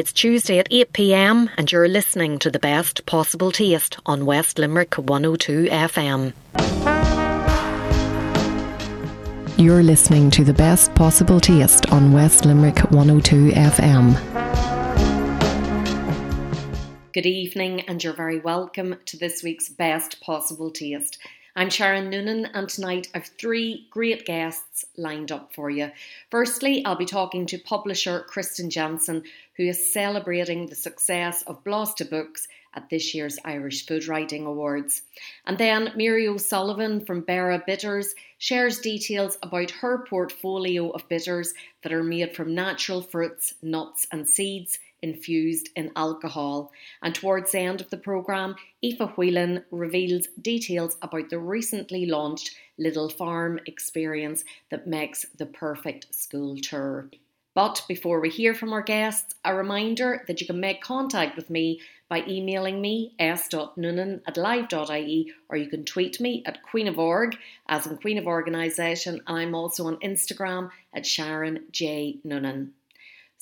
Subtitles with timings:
[0.00, 4.58] It's Tuesday at 8 pm, and you're listening to the best possible taste on West
[4.58, 6.32] Limerick 102 FM.
[9.58, 14.14] You're listening to the best possible taste on West Limerick 102 FM.
[17.12, 21.18] Good evening, and you're very welcome to this week's Best Possible Taste.
[21.56, 25.90] I'm Sharon Noonan, and tonight I've three great guests lined up for you.
[26.30, 29.24] Firstly, I'll be talking to publisher Kristin Jensen,
[29.60, 35.02] who is celebrating the success of Blasta Books at this year's Irish Food Writing Awards.
[35.44, 41.92] And then Mary O'Sullivan from Beara Bitters shares details about her portfolio of bitters that
[41.92, 46.72] are made from natural fruits, nuts, and seeds infused in alcohol.
[47.02, 52.56] And towards the end of the programme, Aoife Whelan reveals details about the recently launched
[52.78, 57.10] Little Farm experience that makes the perfect school tour.
[57.54, 61.50] But before we hear from our guests, a reminder that you can make contact with
[61.50, 66.98] me by emailing me s.noonan at live.ie or you can tweet me at Queen of
[66.98, 67.36] Org,
[67.68, 72.18] as in Queen of Organisation, and I'm also on Instagram at Sharon J.
[72.22, 72.72] Noonan.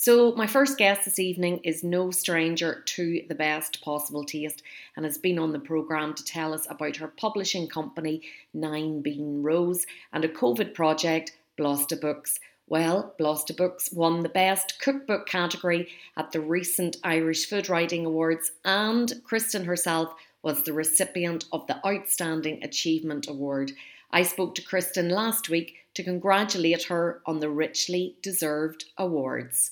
[0.01, 4.63] So, my first guest this evening is no stranger to the best possible taste
[4.95, 8.23] and has been on the programme to tell us about her publishing company,
[8.55, 12.39] Nine Bean Rows, and a COVID project, Blasta Books.
[12.71, 15.89] Well, Blasta Books won the Best Cookbook category
[16.19, 21.85] at the recent Irish Food Writing Awards, and Kristin herself was the recipient of the
[21.87, 23.73] Outstanding Achievement Award.
[24.11, 29.71] I spoke to Kristin last week to congratulate her on the richly deserved awards.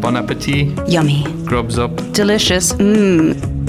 [0.00, 0.68] Bon appetit.
[0.88, 1.24] Yummy.
[1.44, 1.94] Grubs up.
[2.12, 2.72] Delicious.
[2.74, 3.65] Mmm.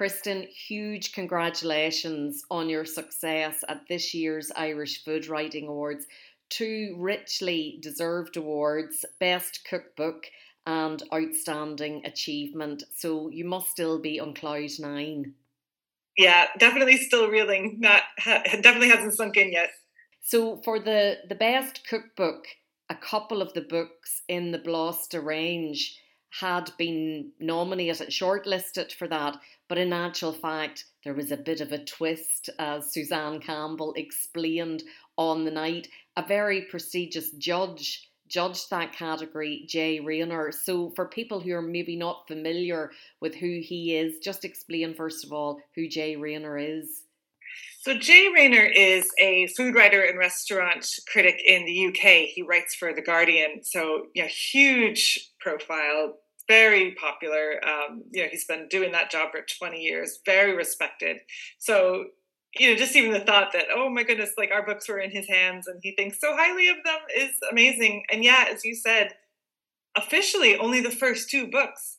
[0.00, 6.06] Kristin, huge congratulations on your success at this year's Irish Food Writing Awards.
[6.48, 10.24] Two richly deserved awards Best Cookbook
[10.66, 12.82] and Outstanding Achievement.
[12.96, 15.34] So you must still be on cloud nine.
[16.16, 17.76] Yeah, definitely still reeling.
[17.80, 19.68] Not definitely hasn't sunk in yet.
[20.22, 22.46] So for the the best cookbook,
[22.88, 26.00] a couple of the books in the Blasta range
[26.30, 29.36] had been nominated, shortlisted for that,
[29.70, 34.82] but in actual fact, there was a bit of a twist, as Suzanne Campbell explained
[35.16, 35.86] on the night.
[36.16, 40.50] A very prestigious judge judged that category, Jay Rayner.
[40.50, 45.24] So, for people who are maybe not familiar with who he is, just explain first
[45.24, 47.04] of all who Jay Rayner is.
[47.82, 52.28] So Jay Rayner is a food writer and restaurant critic in the UK.
[52.28, 56.16] He writes for The Guardian, so yeah, huge profile,
[56.50, 57.60] very popular.
[57.64, 61.18] Um, you know, he's been doing that job for 20 years, very respected.
[61.58, 62.06] So
[62.58, 65.12] you know, just even the thought that, oh my goodness, like our books were in
[65.12, 68.02] his hands and he thinks so highly of them is amazing.
[68.12, 69.12] And yeah, as you said,
[69.96, 71.98] officially only the first two books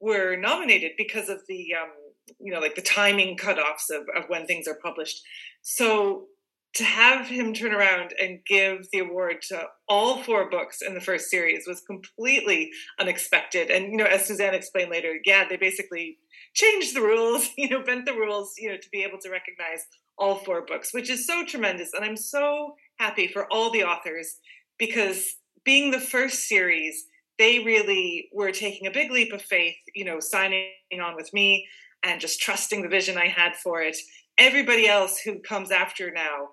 [0.00, 1.90] were nominated because of the um,
[2.38, 5.22] you know like the timing cutoffs of, of when things are published
[5.62, 6.26] so
[6.74, 11.00] to have him turn around and give the award to all four books in the
[11.00, 12.70] first series was completely
[13.00, 16.18] unexpected and you know as suzanne explained later yeah they basically
[16.54, 19.86] changed the rules you know bent the rules you know to be able to recognize
[20.18, 24.36] all four books which is so tremendous and i'm so happy for all the authors
[24.78, 27.06] because being the first series
[27.38, 30.68] they really were taking a big leap of faith you know signing
[31.02, 31.66] on with me
[32.02, 33.96] and just trusting the vision I had for it.
[34.38, 36.48] Everybody else who comes after now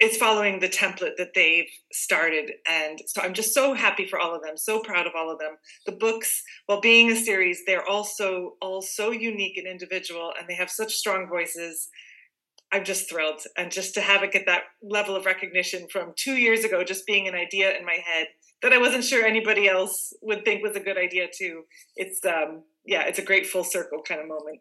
[0.00, 2.52] is following the template that they've started.
[2.68, 5.38] And so I'm just so happy for all of them, so proud of all of
[5.38, 5.56] them.
[5.86, 10.54] The books, while being a series, they're also all so unique and individual, and they
[10.54, 11.88] have such strong voices.
[12.72, 13.40] I'm just thrilled.
[13.56, 17.06] And just to have it get that level of recognition from two years ago, just
[17.06, 18.26] being an idea in my head
[18.62, 21.62] that I wasn't sure anybody else would think was a good idea too.
[21.94, 24.60] It's um yeah, it's a great full circle kind of moment.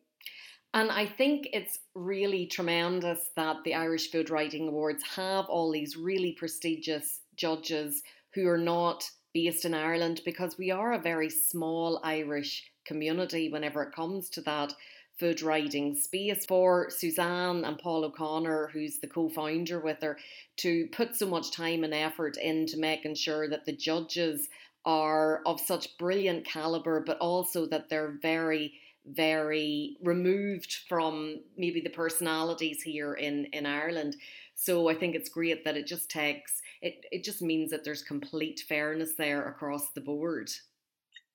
[0.76, 5.96] And I think it's really tremendous that the Irish Food Writing Awards have all these
[5.96, 8.04] really prestigious judges
[8.34, 13.84] who are not based in Ireland because we are a very small Irish community whenever
[13.84, 14.74] it comes to that
[15.18, 16.46] food writing space.
[16.46, 20.18] For Suzanne and Paul O'Connor, who's the co founder with her,
[20.58, 24.50] to put so much time and effort into making sure that the judges
[24.84, 28.74] are of such brilliant caliber, but also that they're very,
[29.08, 34.16] very removed from maybe the personalities here in, in Ireland.
[34.56, 38.04] So I think it's great that it just takes it, it just means that there's
[38.04, 40.50] complete fairness there across the board.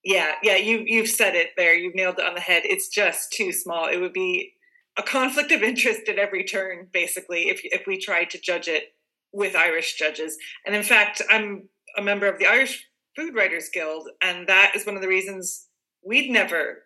[0.05, 1.75] Yeah, yeah, you you've said it there.
[1.75, 2.63] You've nailed it on the head.
[2.65, 3.87] It's just too small.
[3.87, 4.55] It would be
[4.97, 8.95] a conflict of interest at every turn, basically, if if we tried to judge it
[9.33, 10.37] with Irish judges.
[10.65, 14.87] And in fact, I'm a member of the Irish Food Writers Guild, and that is
[14.87, 15.69] one of the reasons
[16.03, 16.85] we'd never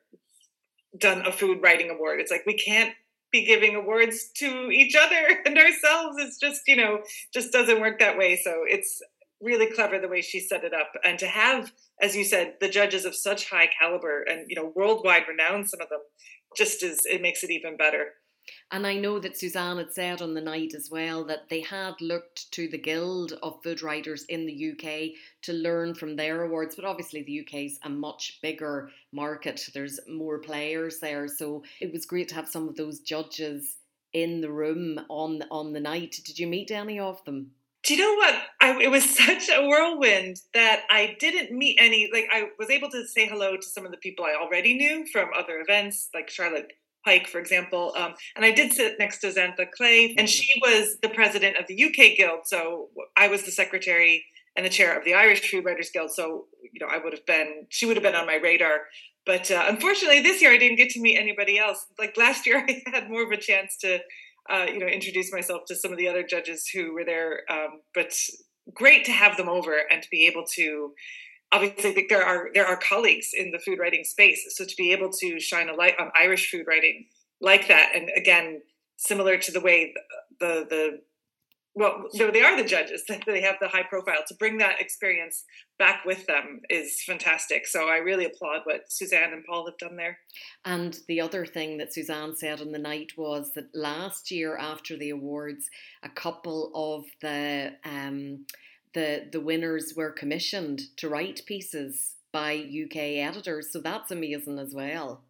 [0.99, 2.21] done a food writing award.
[2.21, 2.95] It's like we can't
[3.33, 6.17] be giving awards to each other and ourselves.
[6.19, 7.01] It's just, you know,
[7.33, 8.37] just doesn't work that way.
[8.37, 9.03] So it's
[9.41, 10.93] really clever the way she set it up.
[11.05, 14.73] And to have, as you said, the judges of such high caliber and, you know,
[14.75, 16.01] worldwide renowned, some of them,
[16.57, 18.13] just is, it makes it even better.
[18.71, 22.01] And I know that Suzanne had said on the night as well that they had
[22.01, 26.77] looked to the Guild of Food Writers in the UK to learn from their awards,
[26.77, 29.69] but obviously the UK is a much bigger market.
[29.73, 33.77] There's more players there, so it was great to have some of those judges
[34.13, 36.21] in the room on on the night.
[36.25, 37.51] Did you meet any of them?
[37.83, 38.43] Do you know what?
[38.63, 42.09] I, it was such a whirlwind that I didn't meet any.
[42.13, 45.07] Like I was able to say hello to some of the people I already knew
[45.07, 46.73] from other events, like Charlotte
[47.05, 47.93] Pike, for example.
[47.97, 51.67] Um, and I did sit next to Xanthe Clay, and she was the president of
[51.67, 52.41] the UK Guild.
[52.45, 54.25] So I was the secretary
[54.57, 56.13] and the chair of the Irish Food Writers Guild.
[56.13, 58.83] So, you know, I would have been, she would have been on my radar.
[59.27, 61.87] But uh, unfortunately, this year I didn't get to meet anybody else.
[61.99, 63.99] Like last year, I had more of a chance to,
[64.51, 67.41] uh, you know, introduce myself to some of the other judges who were there.
[67.51, 68.13] Um, but
[68.73, 70.93] great to have them over and to be able to
[71.55, 74.45] obviously there are there are colleagues in the food writing space.
[74.57, 77.07] So to be able to shine a light on irish food writing
[77.41, 78.63] like that and again
[78.97, 79.95] similar to the way
[80.41, 81.01] the the,
[81.77, 84.23] well they are the judges they have the high profile.
[84.27, 85.45] To bring that experience
[85.79, 87.67] back with them is fantastic.
[87.69, 90.19] So i really applaud what suzanne and paul have done there.
[90.65, 94.97] And the other thing that suzanne said on the night was that last year after
[94.97, 95.69] the awards
[96.03, 98.45] a couple of the um,
[98.95, 104.75] the the winners were commissioned to write pieces by UK editors, so that's amazing as
[104.75, 105.23] well.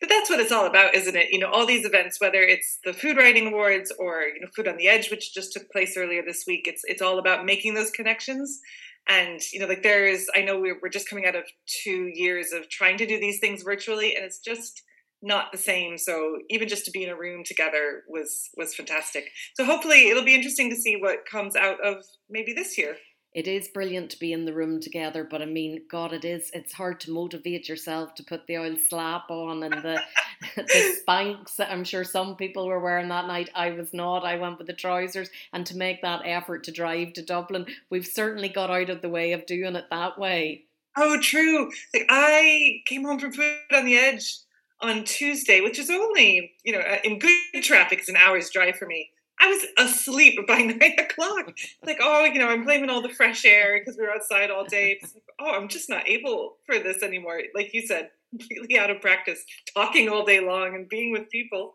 [0.00, 1.30] But that's what it's all about, isn't it?
[1.30, 4.68] You know, all these events, whether it's the Food Writing Awards or you know Food
[4.68, 7.74] on the Edge, which just took place earlier this week, it's it's all about making
[7.74, 8.60] those connections.
[9.08, 12.52] And you know, like there's, I know we're we're just coming out of two years
[12.52, 14.82] of trying to do these things virtually, and it's just
[15.24, 15.98] not the same.
[15.98, 19.30] So even just to be in a room together was was fantastic.
[19.54, 22.96] So hopefully it'll be interesting to see what comes out of maybe this year.
[23.34, 26.52] It is brilliant to be in the room together, but I mean, God, it is.
[26.54, 30.00] It's hard to motivate yourself to put the old slap on and the
[30.56, 31.58] the spanks.
[31.58, 33.50] I'm sure some people were wearing that night.
[33.56, 34.24] I was not.
[34.24, 38.06] I went with the trousers, and to make that effort to drive to Dublin, we've
[38.06, 40.66] certainly got out of the way of doing it that way.
[40.96, 41.72] Oh, true.
[41.92, 44.43] Like I came home from Food on the Edge
[44.84, 48.76] on Tuesday, which is only, you know, uh, in good traffic, it's an hour's drive
[48.76, 49.10] for me.
[49.40, 51.56] I was asleep by nine o'clock.
[51.84, 54.64] Like, oh, you know, I'm blaming all the fresh air because we were outside all
[54.64, 54.98] day.
[55.02, 57.40] Like, oh, I'm just not able for this anymore.
[57.54, 59.44] Like you said, completely out of practice,
[59.74, 61.72] talking all day long and being with people.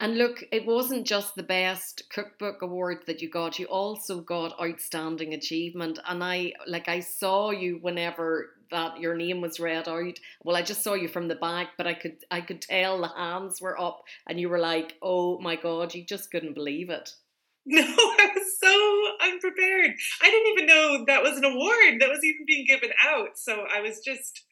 [0.00, 4.58] And look, it wasn't just the best cookbook award that you got, you also got
[4.60, 5.98] outstanding achievement.
[6.06, 10.18] And I like I saw you whenever that your name was read out.
[10.44, 13.08] Well, I just saw you from the back, but I could I could tell the
[13.08, 17.14] hands were up and you were like, "Oh my god, you just couldn't believe it."
[17.68, 19.90] No, I was so unprepared.
[20.22, 23.36] I didn't even know that was an award that was even being given out.
[23.36, 24.44] So I was just,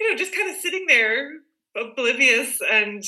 [0.00, 1.32] you know, just kind of sitting there
[1.80, 3.02] oblivious and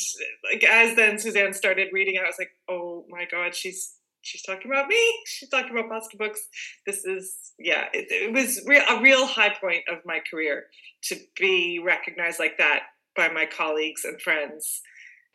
[0.50, 4.70] like as then Suzanne started reading I was like, "Oh my god, she's she's talking
[4.70, 5.00] about me.
[5.26, 6.40] She's talking about Blasta books.
[6.86, 10.66] This is yeah, it, it was real, a real high point of my career
[11.04, 12.82] to be recognized like that
[13.16, 14.82] by my colleagues and friends.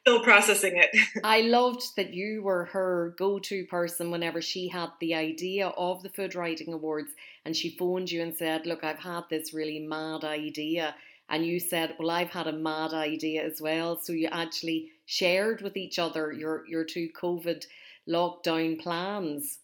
[0.02, 0.96] Still processing it.
[1.24, 6.10] I loved that you were her go-to person whenever she had the idea of the
[6.10, 7.10] Food Writing Awards,
[7.44, 10.96] and she phoned you and said, "Look, I've had this really mad idea."
[11.30, 15.62] And you said, "Well, I've had a mad idea as well." So you actually shared
[15.62, 17.66] with each other your your two COVID
[18.08, 19.60] lockdown plans.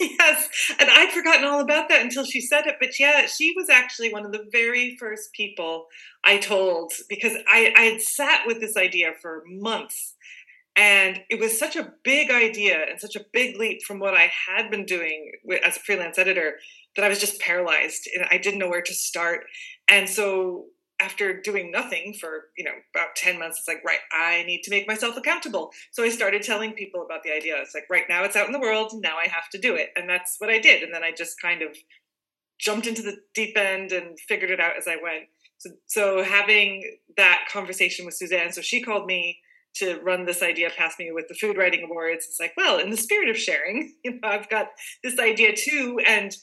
[0.00, 0.48] Yes,
[0.78, 2.76] and I'd forgotten all about that until she said it.
[2.80, 5.88] But yeah, she was actually one of the very first people
[6.24, 10.14] I told because I, I had sat with this idea for months.
[10.74, 14.30] And it was such a big idea and such a big leap from what I
[14.48, 15.32] had been doing
[15.66, 16.54] as a freelance editor
[16.96, 19.44] that I was just paralyzed and I didn't know where to start.
[19.88, 20.66] And so
[21.00, 24.70] after doing nothing for you know about 10 months it's like right i need to
[24.70, 25.70] make myself accountable.
[25.92, 27.56] So i started telling people about the idea.
[27.60, 29.90] It's like right now it's out in the world now i have to do it.
[29.96, 30.82] And that's what i did.
[30.82, 31.76] And then i just kind of
[32.58, 35.24] jumped into the deep end and figured it out as i went.
[35.58, 39.38] So, so having that conversation with suzanne so she called me
[39.76, 42.26] to run this idea past me with the food writing awards.
[42.26, 44.68] It's like well in the spirit of sharing you know i've got
[45.02, 46.00] this idea too.
[46.06, 46.36] And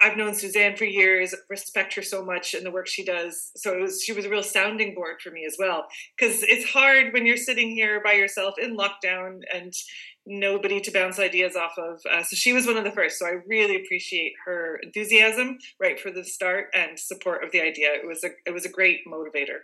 [0.00, 3.52] I've known Suzanne for years, respect her so much and the work she does.
[3.56, 5.86] So was, she was a real sounding board for me as well.
[6.16, 9.72] Because it's hard when you're sitting here by yourself in lockdown and
[10.26, 12.00] nobody to bounce ideas off of.
[12.10, 13.18] Uh, so she was one of the first.
[13.18, 17.88] So I really appreciate her enthusiasm right for the start and support of the idea.
[17.92, 19.60] It was a it was a great motivator.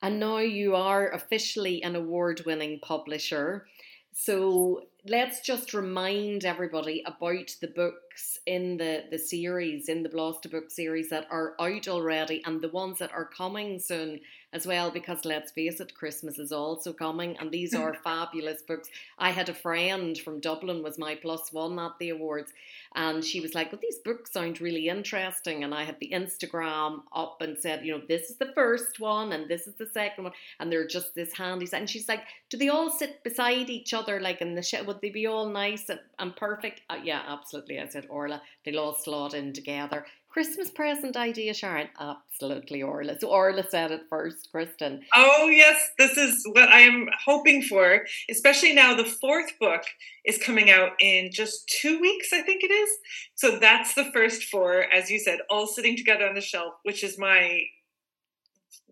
[0.00, 3.66] And now you are officially an award-winning publisher.
[4.12, 7.68] So let's just remind everybody about the
[8.14, 12.60] books in the, the series, in the Blasta book series that are out already and
[12.60, 14.20] the ones that are coming soon
[14.52, 18.88] as well, because let's face it, Christmas is also coming and these are fabulous books.
[19.18, 22.52] I had a friend from Dublin was my plus one at the awards
[22.94, 25.64] and she was like, Well, these books sound really interesting.
[25.64, 29.32] And I had the Instagram up and said, You know, this is the first one
[29.32, 30.32] and this is the second one.
[30.60, 31.66] And they're just this handy.
[31.72, 34.86] And she's like, Do they all sit beside each other like in the shed?
[34.86, 36.82] Would they be all nice and, and perfect?
[36.88, 37.80] Uh, yeah, absolutely.
[37.80, 40.06] I said, Orla, they'll all slot in together.
[40.34, 41.88] Christmas present idea, Sharon?
[42.00, 43.16] Absolutely, Orla.
[43.20, 45.02] So Orla said it first, Kristin.
[45.14, 49.82] Oh, yes, this is what I am hoping for, especially now the fourth book
[50.24, 52.90] is coming out in just two weeks, I think it is.
[53.36, 57.04] So that's the first four, as you said, all sitting together on the shelf, which
[57.04, 57.62] is my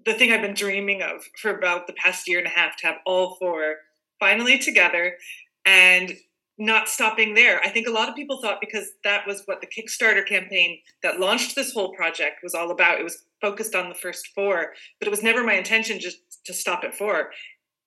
[0.04, 2.86] the thing I've been dreaming of for about the past year and a half to
[2.86, 3.76] have all four
[4.18, 5.16] finally together
[5.64, 6.16] and
[6.58, 7.60] not stopping there.
[7.60, 11.18] I think a lot of people thought because that was what the Kickstarter campaign that
[11.18, 13.00] launched this whole project was all about.
[13.00, 16.52] It was focused on the first four, but it was never my intention just to
[16.52, 17.30] stop at four.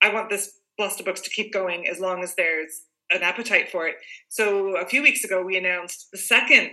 [0.01, 3.88] I want this Blasta Books to keep going as long as there's an appetite for
[3.88, 3.95] it.
[4.29, 6.72] So a few weeks ago, we announced the second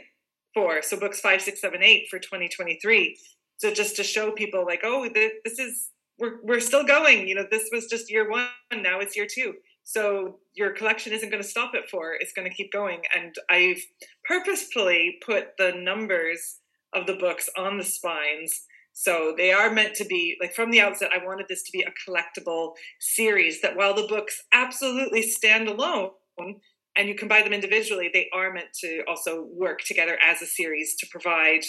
[0.54, 3.16] four, so books five, six, seven, eight for 2023.
[3.58, 7.28] So just to show people, like, oh, this is we're we're still going.
[7.28, 8.48] You know, this was just year one.
[8.72, 9.54] Now it's year two.
[9.84, 13.02] So your collection isn't going to stop at four, it's going to keep going.
[13.16, 13.82] And I've
[14.24, 16.58] purposefully put the numbers
[16.92, 18.66] of the books on the spines.
[18.92, 21.82] So they are meant to be, like from the outset, I wanted this to be
[21.82, 27.54] a collectible series that while the books absolutely stand alone and you can buy them
[27.54, 31.62] individually, they are meant to also work together as a series to provide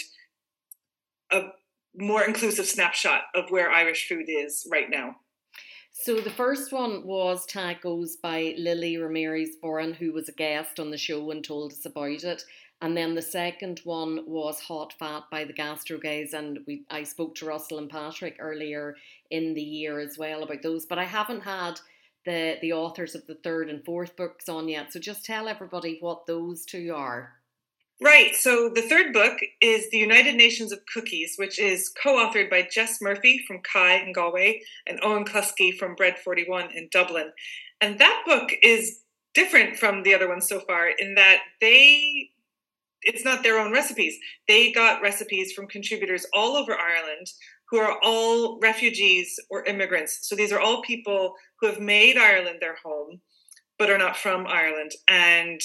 [1.31, 1.43] a
[1.95, 5.15] more inclusive snapshot of where Irish food is right now.
[5.95, 10.89] So the first one was Tacos by Lily Ramirez Foran, who was a guest on
[10.89, 12.43] the show and told us about it.
[12.81, 17.03] And then the second one was Hot Fat by the Gastro Guys, and we I
[17.03, 18.95] spoke to Russell and Patrick earlier
[19.29, 20.87] in the year as well about those.
[20.87, 21.79] But I haven't had
[22.25, 24.91] the the authors of the third and fourth books on yet.
[24.91, 27.35] So just tell everybody what those two are.
[28.03, 28.35] Right.
[28.35, 32.67] So the third book is The United Nations of Cookies, which is co authored by
[32.69, 37.31] Jess Murphy from Kai in Galway and Eoin Cluskey from Bread 41 in Dublin.
[37.79, 38.99] And that book is
[39.33, 42.31] different from the other ones so far in that they
[43.03, 44.17] it's not their own recipes.
[44.49, 47.27] They got recipes from contributors all over Ireland
[47.69, 50.19] who are all refugees or immigrants.
[50.23, 53.21] So these are all people who have made Ireland their home
[53.79, 54.91] but are not from Ireland.
[55.07, 55.59] And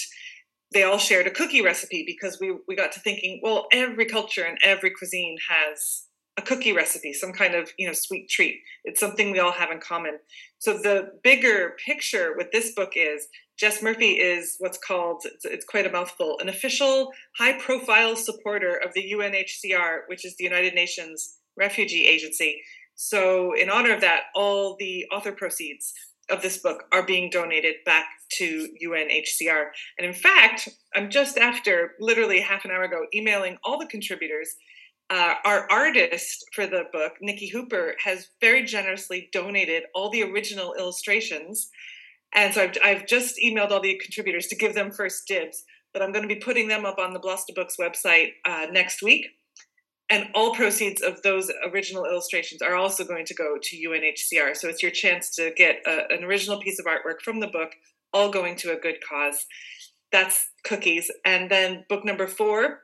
[0.73, 4.45] they all shared a cookie recipe because we we got to thinking, well, every culture
[4.45, 6.05] and every cuisine has
[6.39, 8.61] a cookie recipe, some kind of you know sweet treat.
[8.85, 10.19] It's something we all have in common.
[10.59, 13.27] So the bigger picture with this book is
[13.59, 18.93] Jess Murphy is what's called it's, it's quite a mouthful, an official high-profile supporter of
[18.95, 22.63] the UNHCR, which is the United Nations Refugee Agency.
[22.95, 25.93] So in honor of that, all the author proceeds
[26.31, 29.67] of this book are being donated back to UNHCR.
[29.99, 34.57] And in fact, I'm just after literally half an hour ago emailing all the contributors.
[35.11, 40.75] Uh, our artist for the book, Nikki Hooper, has very generously donated all the original
[40.75, 41.71] illustrations.
[42.35, 45.65] And so I've, I've just emailed all the contributors to give them first dibs.
[45.95, 49.03] But I'm going to be putting them up on the Blasta Books website uh, next
[49.03, 49.29] week
[50.11, 54.57] and all proceeds of those original illustrations are also going to go to UNHCR.
[54.57, 57.73] So it's your chance to get a, an original piece of artwork from the book,
[58.13, 59.47] all going to a good cause.
[60.11, 61.11] That's cookies.
[61.27, 62.81] And then book number four,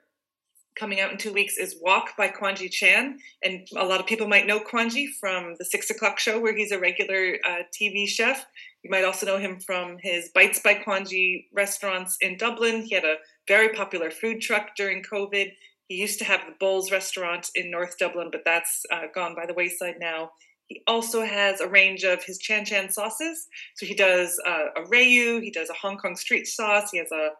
[0.78, 3.19] coming out in two weeks, is Wok by Kwanghi Chan.
[3.43, 6.73] And a lot of people might know Kwanghi from the Six O'Clock Show, where he's
[6.73, 8.45] a regular uh, TV chef.
[8.83, 12.83] You might also know him from his Bites by Kwanghi restaurants in Dublin.
[12.83, 13.16] He had a
[13.49, 15.52] very popular food truck during COVID
[15.88, 19.47] he used to have the Bulls restaurant in North Dublin, but that's uh, gone by
[19.47, 20.31] the wayside now.
[20.67, 23.49] He also has a range of his Chan Chan sauces.
[23.76, 27.12] So he does uh, a Rayu, he does a Hong Kong street sauce, he has
[27.12, 27.31] a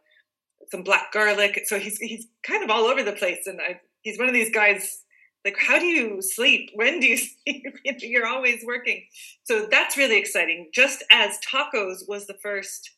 [0.71, 1.63] some black garlic.
[1.67, 4.53] So he's he's kind of all over the place, and I, he's one of these
[4.53, 5.01] guys.
[5.45, 6.71] Like, how do you sleep?
[6.75, 7.65] When do you sleep?
[8.01, 9.05] You're always working.
[9.45, 10.71] So that's really exciting.
[10.73, 12.91] Just as Tacos was the first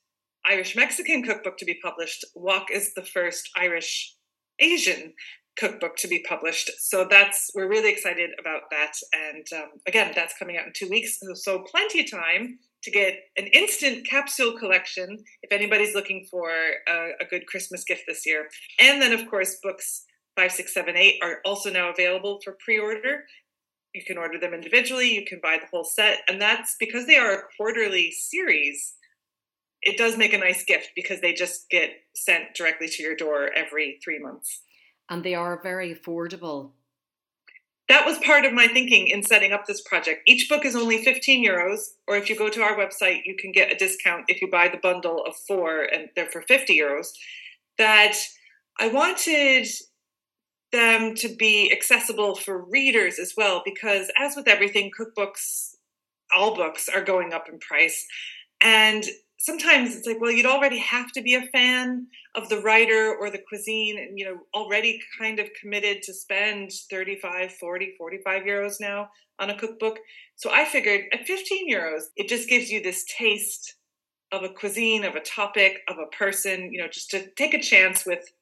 [0.44, 4.15] Irish Mexican cookbook to be published, Wok is the first Irish
[4.58, 5.14] Asian
[5.58, 6.70] cookbook to be published.
[6.78, 8.92] So that's we're really excited about that.
[9.12, 12.90] And um, again, that's coming out in two weeks, so, so plenty of time to
[12.90, 16.50] get an instant capsule collection if anybody's looking for
[16.88, 18.48] a, a good Christmas gift this year.
[18.78, 20.04] And then, of course, books
[20.36, 23.24] five, six, seven, eight are also now available for pre-order.
[23.94, 25.12] You can order them individually.
[25.12, 28.94] You can buy the whole set, and that's because they are a quarterly series
[29.86, 33.50] it does make a nice gift because they just get sent directly to your door
[33.54, 34.62] every three months.
[35.08, 36.72] And they are very affordable.
[37.88, 40.22] That was part of my thinking in setting up this project.
[40.26, 41.78] Each book is only 15 euros,
[42.08, 44.66] or if you go to our website, you can get a discount if you buy
[44.66, 47.06] the bundle of four and they're for 50 euros.
[47.78, 48.16] That
[48.80, 49.68] I wanted
[50.72, 55.76] them to be accessible for readers as well, because as with everything, cookbooks,
[56.36, 58.04] all books are going up in price.
[58.60, 59.04] And
[59.38, 63.30] sometimes it's like, well, you'd already have to be a fan of the writer or
[63.30, 68.76] the cuisine and, you know, already kind of committed to spend 35, 40, 45 euros
[68.80, 69.98] now on a cookbook.
[70.36, 73.76] So I figured at 15 euros, it just gives you this taste
[74.32, 77.60] of a cuisine, of a topic, of a person, you know, just to take a
[77.60, 78.32] chance with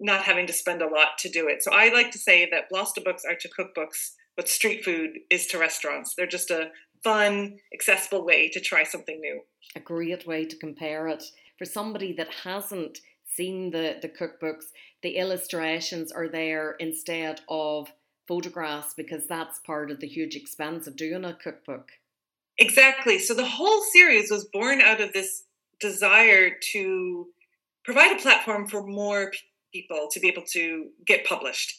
[0.00, 1.62] not having to spend a lot to do it.
[1.62, 5.46] So I like to say that Blasta books are to cookbooks what street food is
[5.46, 6.14] to restaurants.
[6.14, 6.70] They're just a
[7.04, 9.42] fun, accessible way to try something new.
[9.76, 11.22] A great way to compare it.
[11.58, 14.64] For somebody that hasn't seen the, the cookbooks,
[15.02, 17.92] the illustrations are there instead of
[18.26, 21.90] photographs because that's part of the huge expense of doing a cookbook.
[22.58, 23.18] Exactly.
[23.18, 25.44] So the whole series was born out of this
[25.80, 27.26] desire to
[27.84, 29.32] provide a platform for more
[29.72, 31.74] people to be able to get published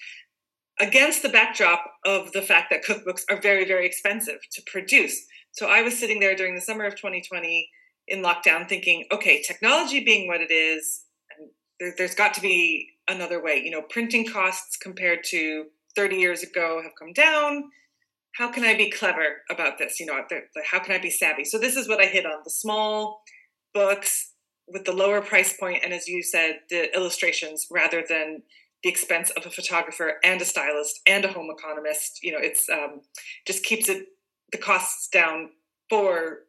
[0.79, 5.25] against the backdrop of the fact that cookbooks are very, very expensive to produce.
[5.51, 7.70] So I was sitting there during the summer of 2020
[8.08, 11.05] in lockdown thinking, okay, technology being what it is,
[11.79, 13.62] there, has got to be another way.
[13.63, 15.65] You know, printing costs compared to
[15.96, 17.72] 30 years ago have come down.
[18.36, 20.00] How can I be clever about this?
[20.00, 20.22] You know,
[20.70, 21.46] how can I be savvy?
[21.46, 23.22] So this is what I hit on the small
[23.74, 24.34] books
[24.67, 28.41] with the lower price point, and as you said, the illustrations rather than
[28.86, 32.20] the expense of a photographer and a stylist and a home economist.
[32.22, 33.01] You know, it's um,
[33.48, 34.06] just keeps it
[34.51, 35.50] the costs down
[35.89, 36.42] for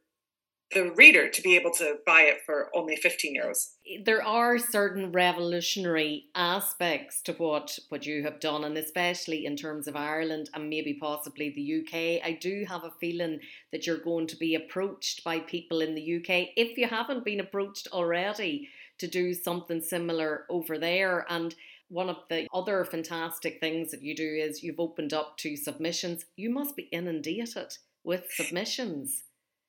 [0.75, 3.69] the reader to be able to buy it for only 15 euros.
[4.05, 9.89] There are certain revolutionary aspects to what, what you have done, and especially in terms
[9.89, 12.23] of Ireland and maybe possibly the UK.
[12.23, 13.41] I do have a feeling
[13.73, 17.41] that you're going to be approached by people in the UK, if you haven't been
[17.41, 18.69] approached already,
[18.99, 21.27] to do something similar over there.
[21.29, 21.55] And
[21.89, 26.25] one of the other fantastic things that you do is you've opened up to submissions.
[26.37, 29.25] You must be inundated with submissions.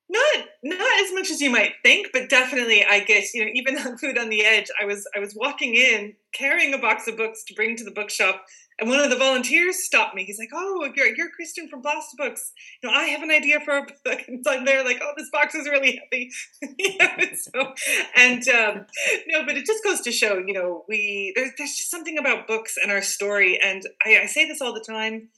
[0.10, 3.78] Not not as much as you might think, but definitely I get, you know, even
[3.86, 7.18] on Food on the Edge, I was I was walking in carrying a box of
[7.18, 8.46] books to bring to the bookshop
[8.80, 10.24] and one of the volunteers stopped me.
[10.24, 12.52] He's like, "Oh, you're, you're Kristin from Blasta Books.
[12.82, 15.14] You know, I have an idea for a book." And so I'm there, like, "Oh,
[15.18, 16.32] this box is really heavy."
[17.36, 17.74] so,
[18.16, 18.86] and um,
[19.28, 22.48] no, but it just goes to show, you know, we there's there's just something about
[22.48, 23.60] books and our story.
[23.64, 25.30] And I, I say this all the time.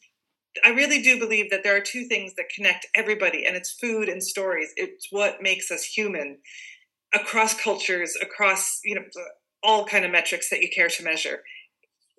[0.65, 4.10] I really do believe that there are two things that connect everybody, and it's food
[4.10, 4.73] and stories.
[4.75, 6.39] It's what makes us human
[7.13, 9.04] across cultures, across you know
[9.63, 11.41] all kind of metrics that you care to measure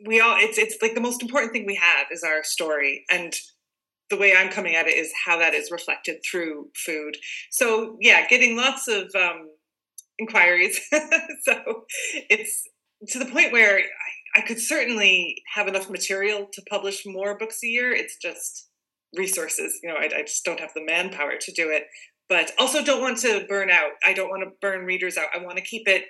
[0.06, 3.04] we all it's it's like the most important thing we have is our story.
[3.10, 3.34] And
[4.08, 7.16] the way i'm coming at it is how that is reflected through food.
[7.50, 9.48] So yeah getting lots of um,
[10.18, 10.80] inquiries.
[11.42, 11.84] So
[12.28, 12.68] it's
[13.08, 17.60] to the point where I, I could certainly have enough material to publish more books
[17.64, 17.92] a year.
[17.92, 18.68] It's just
[19.16, 21.84] resources you know I, I just don't have the manpower to do it.
[22.28, 23.90] But also don't want to burn out.
[24.04, 25.26] I don't want to burn readers out.
[25.34, 26.04] I want to keep it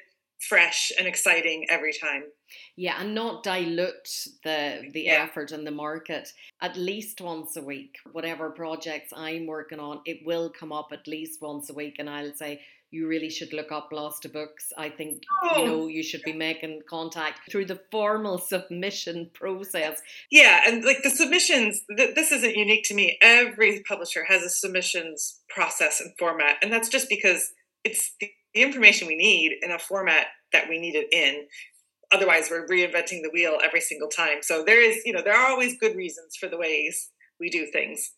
[0.48, 2.24] fresh and exciting every time.
[2.76, 4.08] Yeah, and not dilute
[4.42, 5.22] the the yeah.
[5.22, 6.32] effort and the market.
[6.60, 11.06] At least once a week, whatever projects I'm working on, it will come up at
[11.06, 14.72] least once a week, and I'll say you really should look up Blasta Books.
[14.76, 15.58] I think oh.
[15.58, 20.00] you know you should be making contact through the formal submission process.
[20.30, 23.18] Yeah, and like the submissions, th- this isn't unique to me.
[23.22, 27.52] Every publisher has a submissions process and format, and that's just because
[27.84, 31.46] it's the the information we need in a format that we need it in.
[32.12, 34.38] Otherwise we're reinventing the wheel every single time.
[34.42, 37.66] So there is you know there are always good reasons for the ways we do
[37.66, 38.12] things.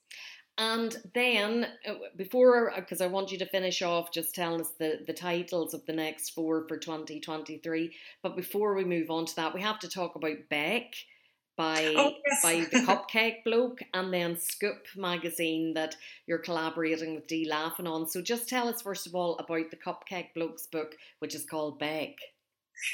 [0.59, 5.01] And then uh, before because i want you to finish off just telling us the,
[5.07, 7.91] the titles of the next four for 2023
[8.23, 10.93] but before we move on to that we have to talk about beck
[11.57, 12.43] by oh, yes.
[12.43, 18.09] by the Cupcake Bloke and then Scoop magazine that you're collaborating with Dee Laffan on.
[18.09, 21.79] So just tell us first of all about the Cupcake Bloke's book, which is called
[21.79, 22.19] Bake.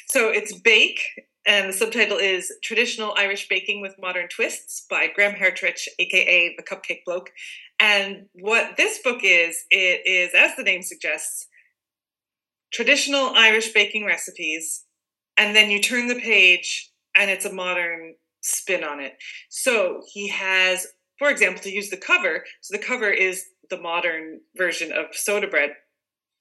[0.09, 1.01] So it's bake
[1.47, 6.63] and the subtitle is Traditional Irish Baking with Modern Twists by Graham Herterich, aka the
[6.63, 7.31] Cupcake Bloke.
[7.81, 11.47] And what this book is, it is, as the name suggests,
[12.71, 14.85] traditional Irish baking recipes,
[15.39, 19.15] and then you turn the page and it's a modern spin on it.
[19.49, 20.87] So he has,
[21.19, 25.47] for example, to use the cover, so the cover is the modern version of soda
[25.47, 25.71] bread.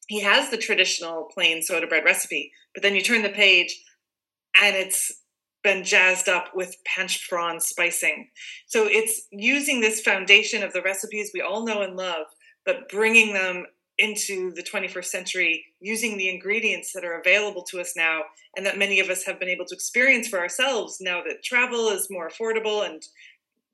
[0.08, 3.78] He has the traditional plain soda bread recipe, but then you turn the page
[4.62, 5.12] and it's
[5.64, 8.30] been jazzed up with panch phoron spicing.
[8.68, 12.28] So it's using this foundation of the recipes we all know and love,
[12.66, 13.66] but bringing them
[13.98, 18.22] into the 21st century using the ingredients that are available to us now
[18.56, 21.90] and that many of us have been able to experience for ourselves now that travel
[21.90, 23.04] is more affordable and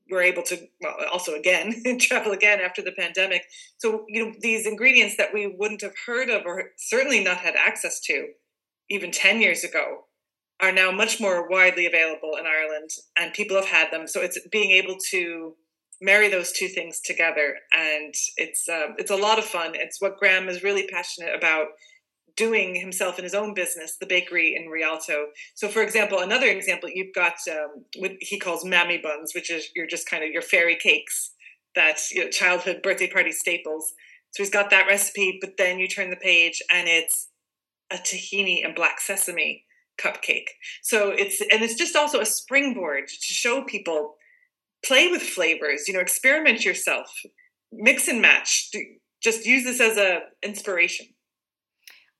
[0.09, 3.43] we're able to well, also again travel again after the pandemic.
[3.77, 7.55] So you know these ingredients that we wouldn't have heard of or certainly not had
[7.55, 8.29] access to
[8.89, 10.05] even 10 years ago
[10.59, 14.07] are now much more widely available in Ireland and people have had them.
[14.07, 15.55] So it's being able to
[16.03, 17.55] marry those two things together.
[17.71, 19.71] And it's uh, it's a lot of fun.
[19.73, 21.67] It's what graham is really passionate about
[22.35, 25.27] doing himself in his own business the bakery in rialto.
[25.53, 29.69] So for example another example you've got um, what he calls mammy buns which is
[29.75, 31.33] you're just kind of your fairy cakes
[31.75, 33.93] that you know, childhood birthday party staples.
[34.31, 37.29] So he's got that recipe but then you turn the page and it's
[37.91, 39.65] a tahini and black sesame
[40.01, 40.47] cupcake.
[40.81, 44.15] So it's and it's just also a springboard to show people
[44.85, 47.07] play with flavors you know experiment yourself
[47.71, 48.71] mix and match
[49.21, 51.07] just use this as a inspiration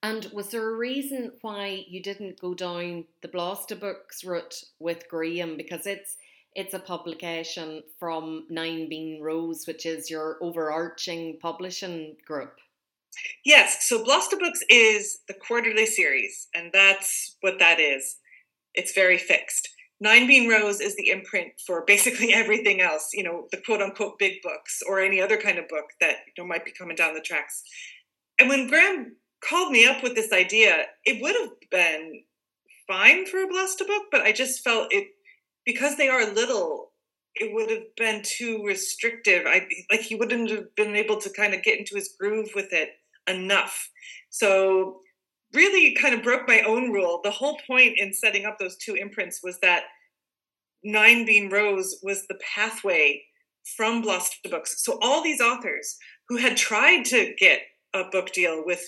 [0.03, 5.07] and was there a reason why you didn't go down the Blasta Books route with
[5.09, 5.55] Graham?
[5.55, 6.17] Because it's
[6.55, 12.53] it's a publication from Nine Bean Rows, which is your overarching publishing group.
[13.45, 18.17] Yes, so Blasta Books is the quarterly series, and that's what that is.
[18.73, 19.69] It's very fixed.
[20.03, 24.19] Nine Bean Rows is the imprint for basically everything else, you know, the quote unquote
[24.19, 27.13] big books or any other kind of book that you know might be coming down
[27.13, 27.63] the tracks.
[28.37, 32.23] And when Graham called me up with this idea, it would have been
[32.85, 35.07] fine for a Blasta book, but I just felt it
[35.65, 36.91] because they are little,
[37.35, 39.45] it would have been too restrictive.
[39.47, 42.73] I like he wouldn't have been able to kind of get into his groove with
[42.73, 42.89] it
[43.25, 43.89] enough.
[44.29, 44.99] So
[45.53, 47.21] really kind of broke my own rule.
[47.23, 49.83] The whole point in setting up those two imprints was that
[50.83, 53.23] Nine Bean Rows was the pathway
[53.77, 54.83] from Blasta Books.
[54.83, 57.61] So all these authors who had tried to get
[57.93, 58.81] a book deal with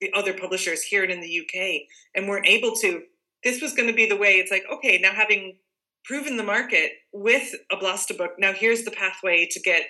[0.00, 1.82] the other publishers here and in the UK
[2.14, 3.02] and weren't able to,
[3.44, 4.34] this was going to be the way.
[4.34, 5.56] It's like, okay, now having
[6.04, 9.82] proven the market with a Blasta book, now here's the pathway to get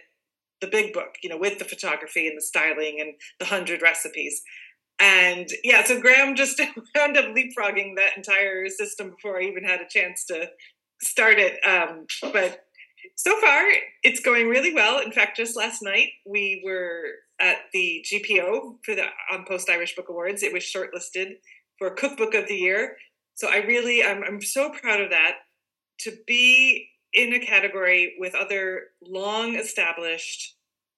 [0.60, 4.40] the big book, you know, with the photography and the styling and the hundred recipes.
[4.98, 6.60] And yeah, so Graham just
[6.96, 10.48] wound up leapfrogging that entire system before I even had a chance to
[11.02, 11.58] start it.
[11.64, 12.64] Um, but
[13.14, 13.62] so far,
[14.02, 15.00] it's going really well.
[15.00, 17.02] In fact, just last night we were
[17.40, 20.42] at the GPO for the An Post Irish Book Awards.
[20.42, 21.36] It was shortlisted
[21.78, 22.96] for Cookbook of the Year.
[23.34, 25.32] So I really, I'm, I'm so proud of that.
[26.00, 30.55] To be in a category with other long established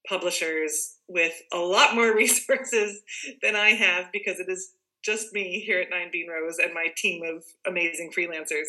[0.09, 3.01] publishers with a lot more resources
[3.43, 6.89] than I have because it is just me here at Nine Bean Rows and my
[6.97, 8.67] team of amazing freelancers.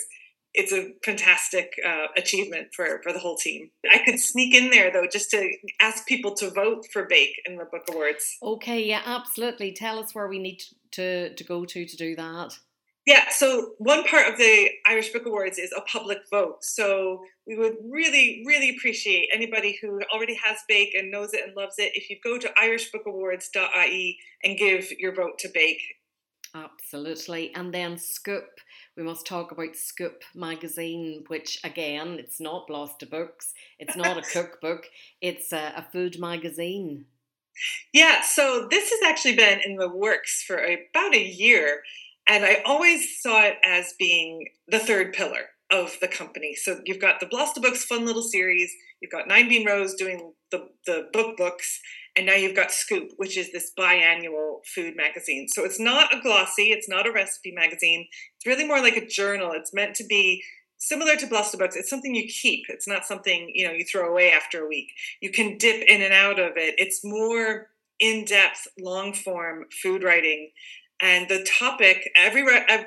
[0.54, 3.70] It's a fantastic uh, achievement for, for the whole team.
[3.92, 7.58] I could sneak in there though, just to ask people to vote for Bake in
[7.58, 8.38] the Book Awards.
[8.42, 9.74] Okay, yeah, absolutely.
[9.74, 12.58] Tell us where we need to, to go to to do that.
[13.06, 16.64] Yeah, so one part of the Irish Book Awards is a public vote.
[16.64, 21.56] So we would really, really appreciate anybody who already has Bake and knows it and
[21.56, 21.92] loves it.
[21.96, 25.82] If you go to irishbookawards.ie and give your vote to Bake.
[26.54, 27.54] Absolutely.
[27.56, 28.60] And then Scoop.
[28.98, 34.22] We must talk about Scoop magazine, which again, it's not Blasta Books, it's not a
[34.34, 34.88] cookbook,
[35.22, 37.06] it's a, a food magazine.
[37.94, 41.82] Yeah, so this has actually been in the works for about a year.
[42.30, 46.56] And I always saw it as being the third pillar of the company.
[46.56, 50.34] So you've got the Blasta Books fun little series, you've got Nine Bean Rows doing
[50.52, 51.80] the, the book books,
[52.16, 55.48] and now you've got Scoop, which is this biannual food magazine.
[55.48, 58.08] So it's not a glossy, it's not a recipe magazine.
[58.38, 59.52] It's really more like a journal.
[59.54, 60.44] It's meant to be
[60.78, 61.76] similar to Blasta Books.
[61.76, 62.66] It's something you keep.
[62.70, 64.92] It's not something, you know, you throw away after a week.
[65.22, 66.76] You can dip in and out of it.
[66.78, 67.68] It's more
[68.00, 70.52] in-depth, long-form food writing
[71.02, 72.46] and the topic every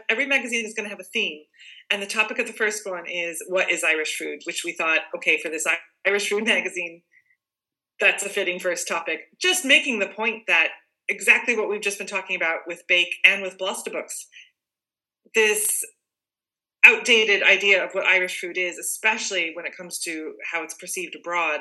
[0.08, 1.42] every magazine is going to have a theme
[1.90, 5.00] and the topic of the first one is what is irish food which we thought
[5.16, 5.66] okay for this
[6.06, 7.02] irish food magazine
[8.00, 10.68] that's a fitting first topic just making the point that
[11.08, 14.26] exactly what we've just been talking about with bake and with books
[15.34, 15.82] this
[16.84, 21.14] outdated idea of what Irish food is, especially when it comes to how it's perceived
[21.14, 21.60] abroad.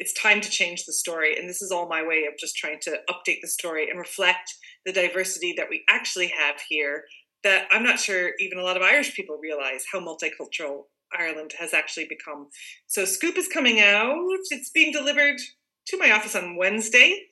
[0.00, 1.38] It's time to change the story.
[1.38, 4.52] And this is all my way of just trying to update the story and reflect
[4.84, 7.04] the diversity that we actually have here.
[7.44, 10.84] That I'm not sure even a lot of Irish people realize how multicultural
[11.16, 12.48] Ireland has actually become.
[12.86, 14.16] So, Scoop is coming out.
[14.50, 15.38] It's being delivered
[15.86, 17.26] to my office on Wednesday.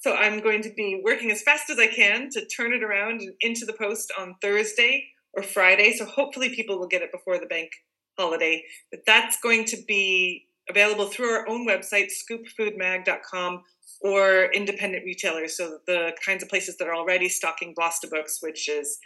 [0.00, 3.22] So, I'm going to be working as fast as I can to turn it around
[3.40, 5.92] into the post on Thursday or Friday.
[5.96, 7.70] So hopefully people will get it before the bank
[8.18, 8.62] holiday.
[8.90, 13.62] But that's going to be available through our own website, scoopfoodmag.com,
[14.00, 15.56] or independent retailers.
[15.56, 18.98] So the kinds of places that are already stocking Blasta books, which is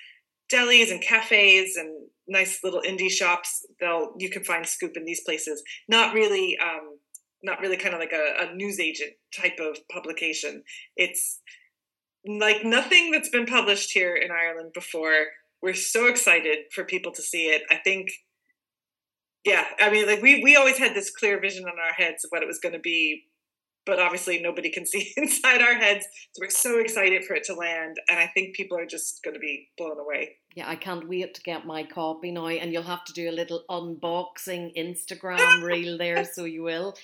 [0.52, 3.66] delis and cafes and nice little indie shops.
[3.80, 5.62] They'll you can find Scoop in these places.
[5.88, 6.56] Not really.
[6.58, 6.98] Um,
[7.42, 10.64] not really kind of like a, a news agent type of publication.
[10.96, 11.40] It's
[12.26, 15.26] like nothing that's been published here in Ireland before
[15.62, 17.62] we're so excited for people to see it.
[17.70, 18.10] I think,
[19.44, 22.30] yeah, I mean, like we we always had this clear vision in our heads of
[22.30, 23.24] what it was going to be,
[23.86, 26.06] but obviously nobody can see inside our heads.
[26.32, 29.34] So we're so excited for it to land, and I think people are just going
[29.34, 30.36] to be blown away.
[30.54, 33.32] Yeah, I can't wait to get my copy now, and you'll have to do a
[33.32, 36.96] little unboxing Instagram reel there, so you will.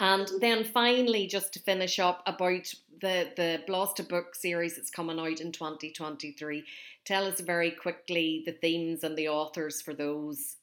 [0.00, 5.20] And then finally, just to finish up about the the Blasta book series that's coming
[5.20, 6.64] out in 2023.
[7.04, 10.56] Tell us very quickly the themes and the authors for those.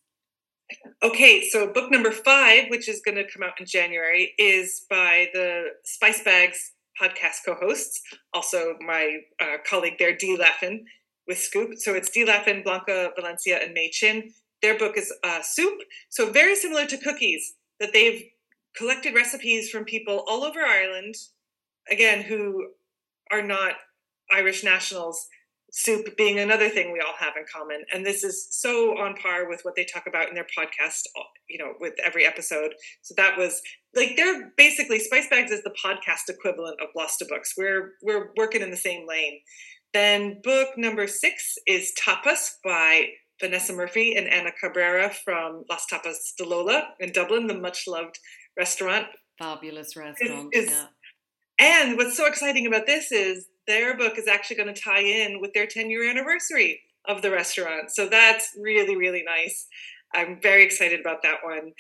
[1.01, 5.29] Okay, so book number five, which is going to come out in January, is by
[5.33, 8.01] the Spice Bags podcast co-hosts,
[8.33, 10.81] also my uh, colleague there, Dee Laffan
[11.27, 11.77] with Scoop.
[11.77, 14.31] So it's Dee Laffan, Blanca Valencia, and Mei Chin.
[14.61, 15.79] Their book is uh, Soup.
[16.09, 18.25] So very similar to cookies, that they've
[18.75, 21.15] collected recipes from people all over Ireland,
[21.89, 22.71] again, who
[23.31, 23.73] are not
[24.31, 25.27] Irish nationals
[25.71, 27.83] soup being another thing we all have in common.
[27.93, 31.23] And this is so on par with what they talk about in their podcast uh,
[31.49, 32.73] you know with every episode.
[33.01, 33.61] So that was
[33.95, 37.53] like they're basically spice bags is the podcast equivalent of Blasta books.
[37.57, 39.39] We're we're working in the same lane.
[39.93, 43.07] Then book number six is tapas by
[43.41, 48.19] vanessa murphy and anna cabrera from las tapas de lola in dublin the much loved
[48.57, 49.07] restaurant.
[49.37, 50.85] Fabulous restaurant is, is, yeah.
[51.59, 55.39] and what's so exciting about this is their book is actually going to tie in
[55.39, 57.91] with their 10 year anniversary of the restaurant.
[57.91, 59.67] So that's really, really nice.
[60.13, 61.71] I'm very excited about that one.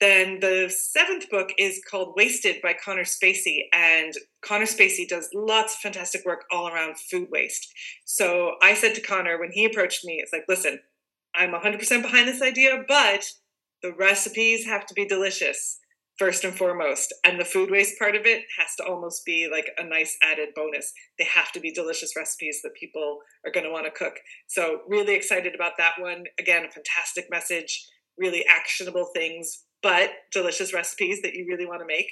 [0.00, 3.62] Then the seventh book is called Wasted by Conor Spacey.
[3.72, 7.72] And Conor Spacey does lots of fantastic work all around food waste.
[8.04, 10.80] So I said to Conor when he approached me, it's like, listen,
[11.34, 13.24] I'm 100% behind this idea, but
[13.82, 15.78] the recipes have to be delicious
[16.18, 17.14] first and foremost.
[17.24, 20.48] And the food waste part of it has to almost be like a nice added
[20.54, 20.92] bonus.
[21.18, 24.14] They have to be delicious recipes that people are going to want to cook.
[24.48, 26.24] So, really excited about that one.
[26.38, 31.86] Again, a fantastic message, really actionable things, but delicious recipes that you really want to
[31.86, 32.10] make.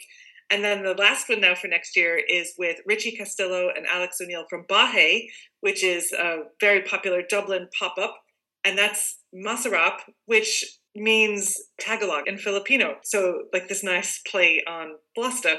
[0.49, 4.19] And then the last one now for next year is with Richie Castillo and Alex
[4.23, 5.27] O'Neill from Bahay,
[5.61, 8.17] which is a very popular Dublin pop up.
[8.65, 10.65] And that's Masarap, which
[10.97, 12.97] means Tagalog in Filipino.
[13.03, 15.59] So, like this nice play on Blasta.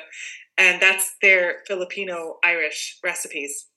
[0.57, 3.67] And that's their Filipino Irish recipes.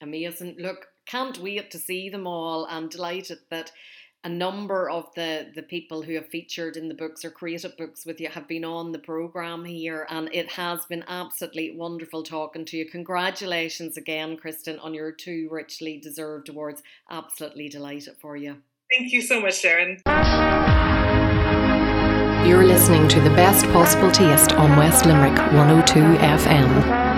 [0.00, 0.56] Amazing.
[0.58, 2.66] Look, can't wait to see them all.
[2.70, 3.72] I'm delighted that
[4.22, 8.04] a number of the, the people who have featured in the books or created books
[8.04, 12.64] with you have been on the programme here, and it has been absolutely wonderful talking
[12.66, 12.86] to you.
[12.90, 16.82] Congratulations again, Kristin, on your two richly deserved awards.
[17.10, 18.56] Absolutely delighted for you.
[18.96, 19.98] Thank you so much, Sharon.
[22.46, 27.10] You're listening to the best possible taste on West Limerick 102 FM.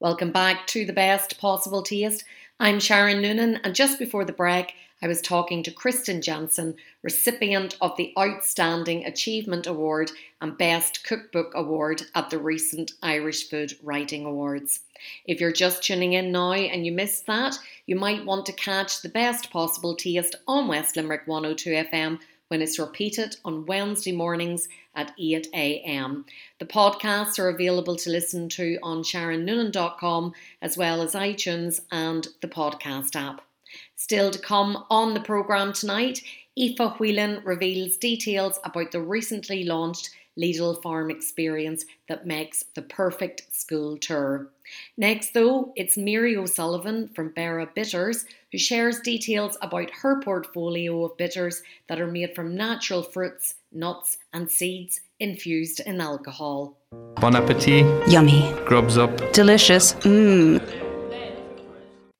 [0.00, 2.24] Welcome back to the best possible taste.
[2.58, 7.76] I'm Sharon Noonan, and just before the break, I was talking to Kristin Jensen, recipient
[7.80, 14.24] of the Outstanding Achievement Award and Best Cookbook Award at the recent Irish Food Writing
[14.24, 14.80] Awards.
[15.24, 17.56] If you're just tuning in now and you missed that,
[17.86, 22.60] you might want to catch the best possible taste on West Limerick 102 FM when
[22.60, 26.24] it's repeated on Wednesday mornings at 8 a.m.
[26.58, 32.48] The podcasts are available to listen to on SharonNoonan.com as well as iTunes and the
[32.48, 33.47] podcast app.
[33.96, 36.22] Still to come on the programme tonight,
[36.58, 43.54] Aoife Whelan reveals details about the recently launched Lidl Farm experience that makes the perfect
[43.54, 44.48] school tour.
[44.96, 51.16] Next, though, it's Mary O'Sullivan from Beara Bitters who shares details about her portfolio of
[51.16, 56.76] bitters that are made from natural fruits, nuts, and seeds infused in alcohol.
[57.16, 57.84] Bon appetit.
[58.08, 58.52] Yummy.
[58.64, 59.32] Grubs up.
[59.32, 59.94] Delicious.
[59.94, 60.87] Mmm.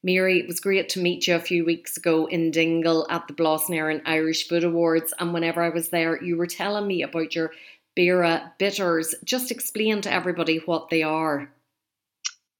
[0.04, 3.32] Mary, it was great to meet you a few weeks ago in Dingle at the
[3.32, 5.12] Blas na hÉireann Irish Food Awards.
[5.18, 7.50] And whenever I was there, you were telling me about your
[7.96, 9.14] Beara bitters.
[9.24, 11.50] Just explain to everybody what they are.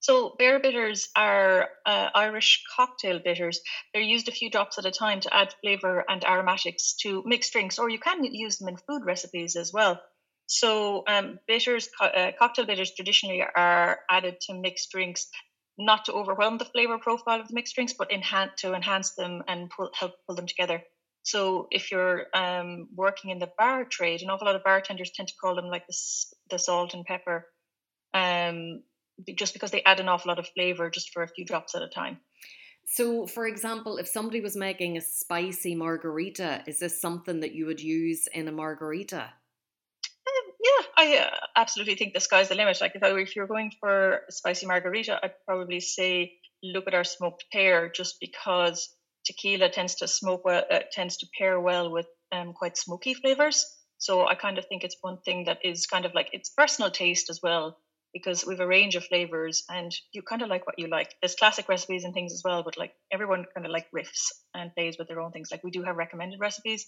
[0.01, 3.61] So, Beara bitters are uh, Irish cocktail bitters.
[3.93, 7.53] They're used a few drops at a time to add flavour and aromatics to mixed
[7.53, 10.01] drinks, or you can use them in food recipes as well.
[10.47, 15.29] So, um, bitters, co- uh, cocktail bitters traditionally are added to mixed drinks
[15.79, 19.43] not to overwhelm the flavor profile of the mixed drinks, but enhance to enhance them
[19.47, 20.83] and pull, help pull them together.
[21.23, 25.29] So if you're um, working in the bar trade, an awful lot of bartenders tend
[25.29, 25.97] to call them like the,
[26.51, 27.47] the salt and pepper,
[28.15, 28.83] um,
[29.35, 31.83] just because they add an awful lot of flavor just for a few drops at
[31.83, 32.19] a time.
[32.87, 37.67] So, for example, if somebody was making a spicy margarita, is this something that you
[37.67, 39.31] would use in a margarita?
[40.69, 42.81] Yeah, I uh, absolutely think the sky's the limit.
[42.81, 46.95] Like if I, if you're going for a spicy margarita, I'd probably say look at
[46.95, 48.89] our smoked pear, just because
[49.25, 53.65] tequila tends to smoke well, uh, tends to pair well with um, quite smoky flavors.
[53.99, 56.91] So I kind of think it's one thing that is kind of like it's personal
[56.91, 57.77] taste as well,
[58.13, 61.15] because we have a range of flavors and you kind of like what you like.
[61.21, 64.75] There's classic recipes and things as well, but like everyone kind of like riffs and
[64.75, 65.49] plays with their own things.
[65.51, 66.87] Like we do have recommended recipes.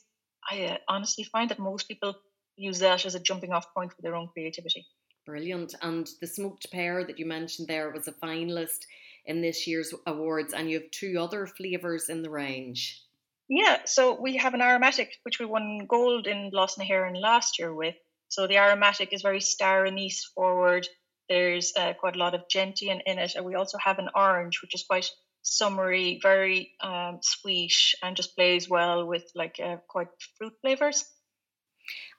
[0.50, 2.14] I uh, honestly find that most people
[2.60, 4.86] use that as a jumping off point for their own creativity.
[5.26, 5.74] Brilliant.
[5.82, 8.80] And the smoked pear that you mentioned there was a finalist
[9.26, 13.02] in this year's awards, and you have two other flavours in the range.
[13.48, 17.58] Yeah, so we have an aromatic which we won gold in Blas na hÉireann last
[17.58, 17.96] year with.
[18.28, 20.86] So the aromatic is very star anise forward.
[21.28, 24.62] There's uh, quite a lot of gentian in it, and we also have an orange,
[24.62, 25.10] which is quite
[25.42, 31.04] summery, very um, sweet, and just plays well with like uh, quite fruit flavors.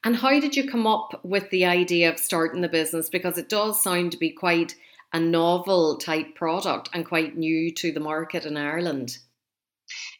[0.03, 3.09] And how did you come up with the idea of starting the business?
[3.09, 4.75] Because it does sound to be quite
[5.13, 9.17] a novel type product and quite new to the market in Ireland.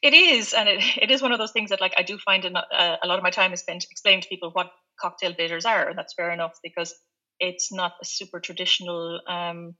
[0.01, 2.43] It is, and it, it is one of those things that like I do find
[2.45, 5.65] a, uh, a lot of my time is spent explaining to people what cocktail bitters
[5.65, 6.93] are, and that's fair enough because
[7.39, 9.75] it's not a super traditional um,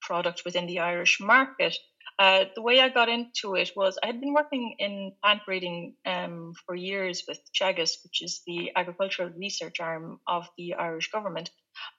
[0.00, 1.76] product within the Irish market.
[2.18, 5.96] Uh, the way I got into it was I had been working in plant breeding
[6.06, 11.50] um, for years with Teagasc, which is the agricultural research arm of the Irish government.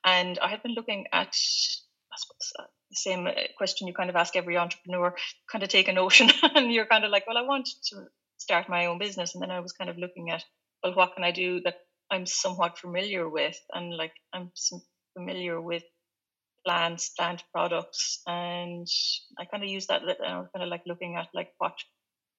[0.03, 4.15] And I had been looking at, suppose, uh, the same uh, question you kind of
[4.15, 5.15] ask every entrepreneur,
[5.51, 8.69] kind of take a notion and you're kind of like, well, I want to start
[8.69, 9.36] my own business.
[9.36, 10.43] And then I was kind of looking at,
[10.84, 11.75] well, what can I do that
[12.10, 13.58] I'm somewhat familiar with?
[13.71, 14.51] And like, I'm
[15.15, 15.84] familiar with
[16.67, 18.86] plants, plant products, and
[19.39, 20.01] I kind of use that.
[20.03, 21.75] I uh, kind of like looking at like what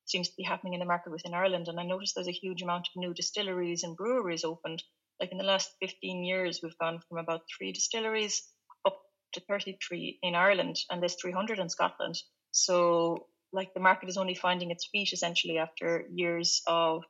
[0.05, 2.61] seems to be happening in the market within Ireland, and I noticed there's a huge
[2.61, 4.83] amount of new distilleries and breweries opened.
[5.19, 8.43] Like in the last 15 years, we've gone from about three distilleries
[8.87, 9.01] up
[9.33, 12.17] to 33 in Ireland, and there's 300 in Scotland.
[12.51, 17.03] So, like the market is only finding its feet essentially after years of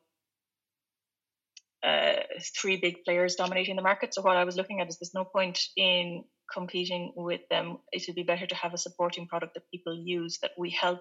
[1.83, 2.21] uh,
[2.61, 4.15] three big players dominating the market.
[4.15, 8.05] So what I was looking at is there's no point in competing with them, it
[8.07, 11.01] would be better to have a supporting product that people use that we help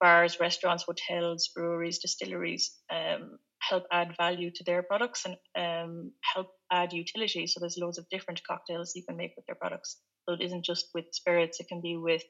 [0.00, 6.48] bars, restaurants, hotels, breweries, distilleries um, help add value to their products and um, help
[6.70, 7.46] add utility.
[7.46, 9.98] So there's loads of different cocktails you can make with their products.
[10.28, 12.22] So it isn't just with spirits, it can be with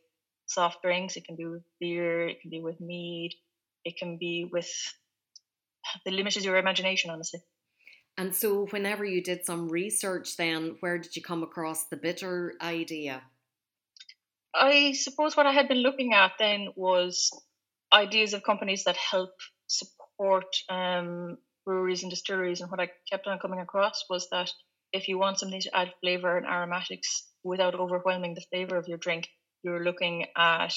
[0.47, 3.33] soft drinks, it can be with beer, it can be with mead,
[3.85, 4.71] it can be with
[6.05, 7.41] the limit is your imagination, honestly.
[8.19, 12.55] And so, whenever you did some research, then where did you come across the bitter
[12.63, 13.23] idea?
[14.55, 17.31] I suppose what I had been looking at then was
[17.93, 19.33] ideas of companies that help
[19.67, 22.63] support um, breweries and distilleries.
[22.63, 24.51] And what I kept on coming across was that
[24.93, 28.99] if you want something to add flavor and aromatics without overwhelming the flavor of your
[28.99, 29.29] drink,
[29.63, 30.75] you're looking at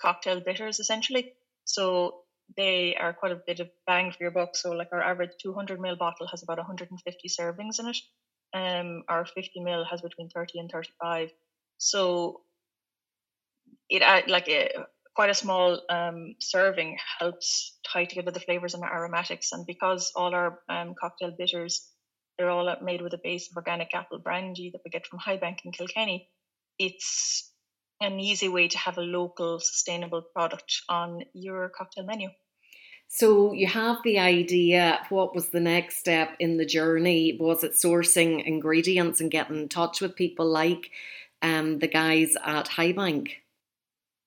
[0.00, 1.32] cocktail bitters essentially.
[1.64, 2.20] So
[2.56, 4.56] they are quite a bit of bang for your buck.
[4.56, 7.96] So, like our average 200 ml bottle has about 150 servings in it.
[8.54, 11.30] Um, our 50 ml has between 30 and 35.
[11.76, 12.42] So,
[13.90, 14.70] it uh, like a,
[15.14, 19.52] quite a small um, serving helps tie together the flavors and aromatics.
[19.52, 21.88] And because all our um, cocktail bitters,
[22.38, 25.58] they're all made with a base of organic apple brandy that we get from Highbank
[25.64, 26.28] in Kilkenny.
[26.78, 27.52] It's
[28.00, 32.28] an easy way to have a local sustainable product on your cocktail menu.
[33.08, 35.00] So you have the idea.
[35.08, 37.36] What was the next step in the journey?
[37.40, 40.90] Was it sourcing ingredients and getting in touch with people like
[41.40, 43.30] um, the guys at Highbank?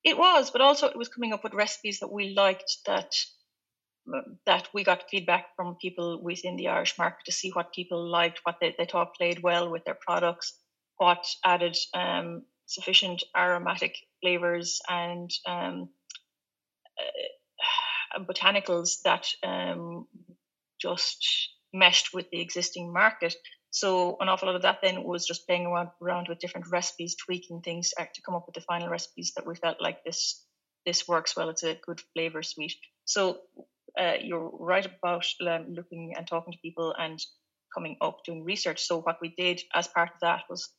[0.04, 3.14] It was, but also it was coming up with recipes that we liked that
[4.48, 8.42] that we got feedback from people within the Irish market to see what people liked,
[8.44, 10.58] what they, they thought played well with their products,
[10.98, 15.90] what added um, sufficient aromatic flavors and um,
[18.16, 20.08] uh, botanicals that um,
[20.82, 23.36] just meshed with the existing market.
[23.72, 27.62] So an awful lot of that then was just playing around with different recipes, tweaking
[27.62, 30.46] things uh, to come up with the final recipes that we felt like this
[30.86, 31.50] this works well.
[31.50, 32.76] It's a good flavor suite.
[33.06, 33.38] So
[34.00, 37.20] uh, you're right about um, looking and talking to people and
[37.74, 38.82] coming up doing research.
[38.82, 40.70] So what we did as part of that was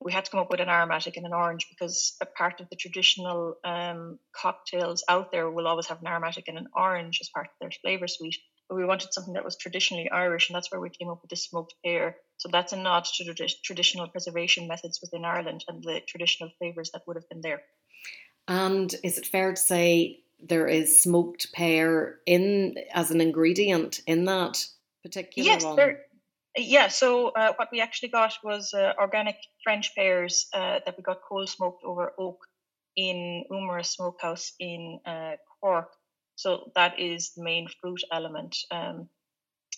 [0.00, 2.68] we had to come up with an aromatic and an orange because a part of
[2.68, 7.28] the traditional um, cocktails out there will always have an aromatic and an orange as
[7.28, 8.36] part of their flavor suite.
[8.68, 11.30] But we wanted something that was traditionally Irish, and that's where we came up with
[11.30, 12.16] the smoked pear.
[12.38, 16.90] So that's a nod to the traditional preservation methods within Ireland and the traditional flavors
[16.92, 17.62] that would have been there.
[18.48, 24.24] And is it fair to say there is smoked pear in as an ingredient in
[24.24, 24.66] that
[25.02, 25.76] particular yes, one?
[25.76, 26.00] There,
[26.56, 31.02] yeah, so uh, what we actually got was uh, organic French pears uh, that we
[31.02, 32.38] got cold smoked over oak
[32.96, 35.88] in Ummera Smokehouse in uh, Cork.
[36.36, 38.56] So that is the main fruit element.
[38.70, 39.08] Um,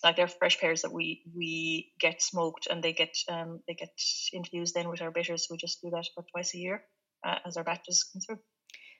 [0.03, 3.89] like they're fresh pears that we we get smoked and they get um, they get
[4.33, 5.47] infused then with our bitters.
[5.49, 6.83] We just do that about twice a year
[7.25, 8.39] uh, as our batches come through.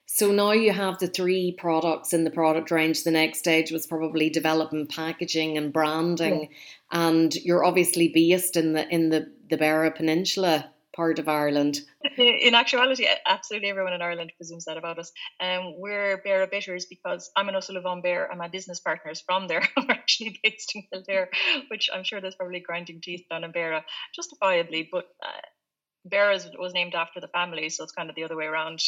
[0.09, 3.03] So now you have the three products in the product range.
[3.03, 7.09] The next stage was probably developing packaging and branding, yeah.
[7.09, 11.81] and you're obviously based in the in the the Beara Peninsula part of Ireland.
[12.17, 15.11] In actuality, absolutely everyone in Ireland presumes that about us.
[15.39, 19.47] Um, we're Beara Bitters because I'm an O'Sullivan Beare and my business partner is from
[19.47, 19.61] there.
[19.77, 21.29] we're actually based in Kildare,
[21.69, 23.83] which I'm sure there's probably grinding teeth down in Beara,
[24.15, 24.89] justifiably.
[24.91, 28.81] But uh, was named after the family, so it's kind of the other way around.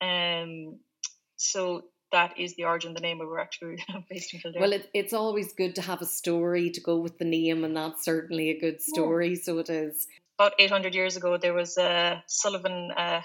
[0.00, 0.78] Um,
[1.36, 3.18] so that is the origin of the name.
[3.18, 4.60] We were actually based in Kildare.
[4.60, 7.76] Well, it, it's always good to have a story to go with the name, and
[7.76, 9.30] that's certainly a good story.
[9.30, 9.42] Yeah.
[9.42, 10.06] So it is.
[10.38, 13.22] About 800 years ago, there was a Sullivan, uh,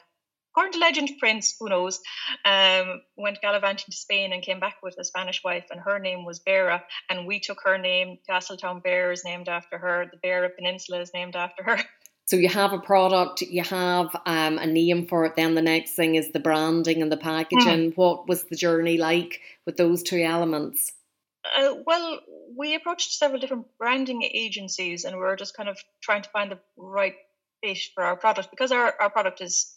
[0.52, 2.02] according to legend, prince, who knows,
[2.44, 6.26] um, went gallivanting to Spain and came back with a Spanish wife, and her name
[6.26, 8.18] was Beara, and we took her name.
[8.28, 10.10] Castletown Bere is named after her.
[10.12, 11.80] The Beara Peninsula is named after her.
[12.26, 15.36] So you have a product, you have um, a name for it.
[15.36, 17.92] Then the next thing is the branding and the packaging.
[17.92, 17.98] Mm.
[17.98, 20.94] What was the journey like with those two elements?
[21.58, 22.20] Uh, well,
[22.56, 26.52] we approached several different branding agencies, and we are just kind of trying to find
[26.52, 27.16] the right
[27.62, 29.76] fit for our product because our, our product is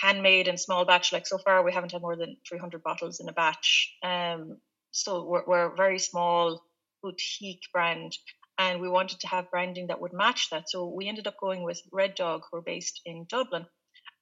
[0.00, 1.12] handmade and small batch.
[1.12, 3.94] Like so far, we haven't had more than 300 bottles in a batch.
[4.02, 4.58] Um,
[4.90, 6.64] so we're, we're a very small
[7.02, 8.16] boutique brand
[8.58, 10.68] and we wanted to have branding that would match that.
[10.68, 13.66] So we ended up going with Red Dog, who are based in Dublin.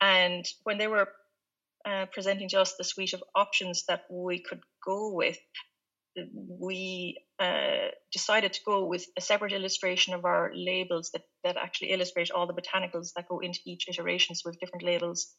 [0.00, 1.08] And when they were
[1.84, 5.38] uh, presenting to us the suite of options that we could go with,
[6.60, 11.90] we uh, decided to go with a separate illustration of our labels that, that actually
[11.92, 14.34] illustrate all the botanicals that go into each iteration.
[14.34, 15.34] So with different labels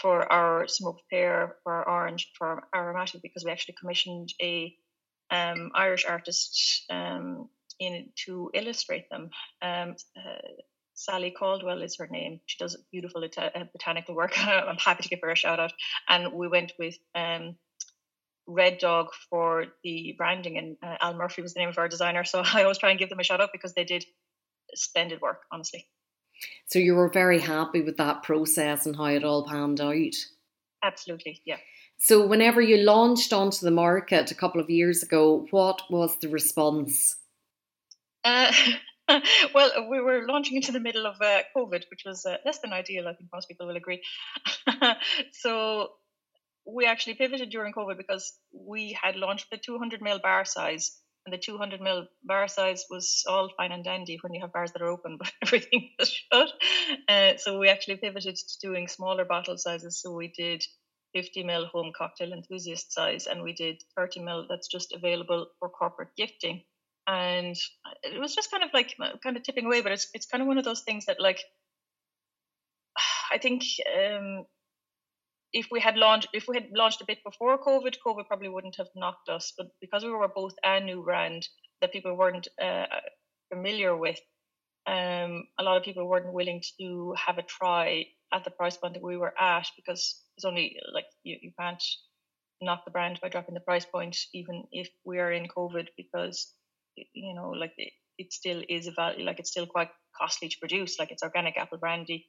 [0.00, 4.74] for our smoked pear, for our orange, for our aromatic, because we actually commissioned a
[5.30, 7.48] um, Irish artist um,
[7.80, 9.30] in to illustrate them.
[9.62, 10.38] Um, uh,
[10.94, 12.40] Sally Caldwell is her name.
[12.46, 14.38] She does beautiful uh, botanical work.
[14.46, 15.72] I'm happy to give her a shout out.
[16.08, 17.56] And we went with um,
[18.46, 22.24] Red Dog for the branding, and uh, Al Murphy was the name of our designer.
[22.24, 24.04] So I always try and give them a shout out because they did
[24.74, 25.86] splendid work, honestly.
[26.66, 30.14] So you were very happy with that process and how it all panned out.
[30.82, 31.58] Absolutely, yeah.
[31.98, 36.28] So whenever you launched onto the market a couple of years ago, what was the
[36.28, 37.16] response?
[38.24, 38.52] Uh,
[39.54, 42.72] well, we were launching into the middle of uh, COVID, which was uh, less than
[42.72, 43.06] ideal.
[43.06, 44.02] I think most people will agree.
[45.32, 45.88] so
[46.66, 51.34] we actually pivoted during COVID because we had launched the 200 ml bar size, and
[51.34, 54.82] the 200 ml bar size was all fine and dandy when you have bars that
[54.82, 56.48] are open, but everything was shut.
[57.08, 60.00] Uh, so we actually pivoted to doing smaller bottle sizes.
[60.00, 60.64] So we did
[61.14, 65.68] 50 ml home cocktail enthusiast size, and we did 30 ml that's just available for
[65.68, 66.62] corporate gifting
[67.06, 67.56] and
[68.02, 70.48] it was just kind of like kind of tipping away but it's it's kind of
[70.48, 71.40] one of those things that like
[73.32, 73.62] i think
[73.98, 74.44] um,
[75.52, 78.76] if we had launched if we had launched a bit before covid covid probably wouldn't
[78.76, 81.46] have knocked us but because we were both a new brand
[81.80, 82.86] that people weren't uh,
[83.52, 84.18] familiar with
[84.86, 88.94] um, a lot of people weren't willing to have a try at the price point
[88.94, 91.82] that we were at because it's only like you, you can't
[92.60, 96.52] knock the brand by dropping the price point even if we are in covid because
[97.12, 100.56] you know, like it, it still is a value, like it's still quite costly to
[100.60, 100.98] produce.
[100.98, 102.26] Like it's organic apple brandy,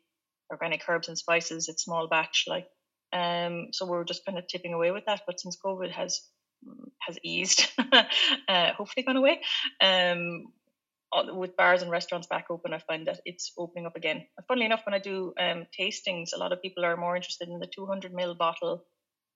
[0.51, 1.69] organic herbs and spices.
[1.69, 2.67] It's small batch, like
[3.13, 3.67] um.
[3.71, 5.21] So we're just kind of tipping away with that.
[5.27, 6.21] But since COVID has
[7.01, 9.41] has eased, uh, hopefully gone away,
[9.81, 10.45] um,
[11.13, 14.25] with bars and restaurants back open, I find that it's opening up again.
[14.47, 17.59] Funnily enough, when I do um, tastings, a lot of people are more interested in
[17.59, 18.83] the 200 ml bottle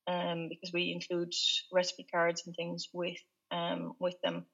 [0.07, 1.34] um, because we include
[1.71, 3.17] recipe cards and things with
[3.51, 4.45] um, with them.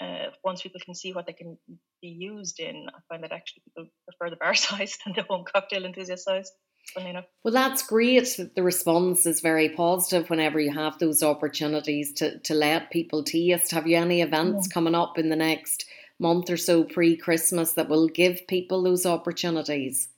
[0.00, 1.56] Uh, once people can see what they can
[2.02, 5.44] be used in, I find that actually people prefer the bar size than the home
[5.50, 6.50] cocktail enthusiast size.
[6.92, 7.24] Funny enough.
[7.42, 8.38] Well, that's great.
[8.54, 13.70] The response is very positive whenever you have those opportunities to, to let people taste.
[13.70, 14.74] Have you any events yeah.
[14.74, 15.86] coming up in the next
[16.20, 20.08] month or so pre Christmas that will give people those opportunities?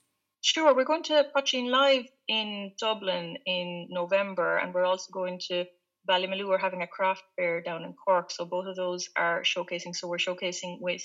[0.43, 5.65] Sure, we're going to Poitín Live in Dublin in November, and we're also going to
[6.09, 6.49] Ballymaloe.
[6.49, 9.95] We're having a craft fair down in Cork, so both of those are showcasing.
[9.95, 11.03] So we're showcasing with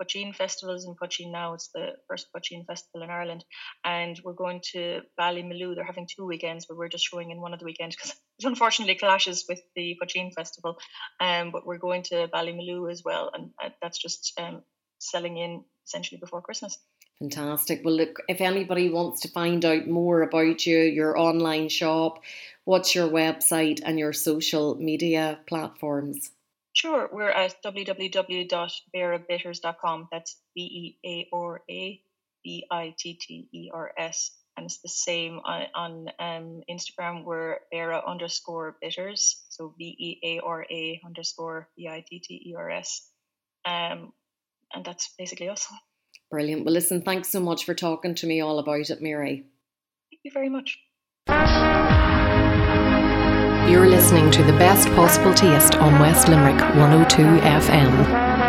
[0.00, 1.54] Poitín festivals in Poitín now.
[1.54, 3.44] It's the first Poitín festival in Ireland,
[3.84, 5.74] and we're going to Ballymaloe.
[5.74, 8.44] They're having two weekends, but we're just showing in one of the weekends because it
[8.44, 10.76] unfortunately clashes with the Poitín festival.
[11.20, 14.62] Um, but we're going to Ballymaloe as well, and uh, that's just um,
[14.98, 16.78] selling in essentially before Christmas.
[17.20, 17.82] Fantastic.
[17.84, 22.18] Well, look, if anybody wants to find out more about you, your online shop,
[22.64, 26.30] what's your website and your social media platforms?
[26.72, 30.08] Sure, we're at www.bearabitters.com.
[30.10, 32.02] That's B E A R A
[32.42, 34.32] B I T T E R S.
[34.56, 37.22] And it's the same on, on um, Instagram.
[37.24, 39.40] We're Beara underscore bitters.
[39.50, 43.08] So B E A R A underscore B I T T E R S.
[43.64, 44.12] Um,
[44.74, 45.68] and that's basically us.
[46.30, 46.64] Brilliant.
[46.64, 49.44] Well, listen, thanks so much for talking to me all about it, Mary.
[50.10, 50.78] Thank you very much.
[53.70, 58.44] You're listening to the best possible taste on West Limerick 102 FM.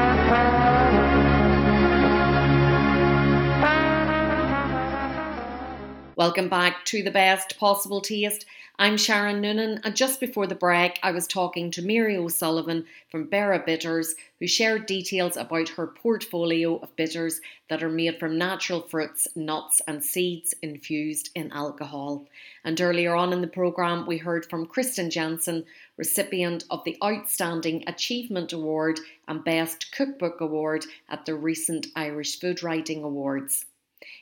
[6.18, 8.46] Welcome back to the best possible taste.
[8.78, 13.30] I'm Sharon Noonan, and just before the break, I was talking to Mary O'Sullivan from
[13.30, 18.82] Beara Bitters, who shared details about her portfolio of bitters that are made from natural
[18.82, 22.26] fruits, nuts, and seeds infused in alcohol.
[22.66, 25.64] And earlier on in the programme, we heard from Kristin Jensen,
[25.96, 29.00] recipient of the Outstanding Achievement Award
[29.30, 33.68] and Best Cookbook Award at the recent Irish Food Writing Awards.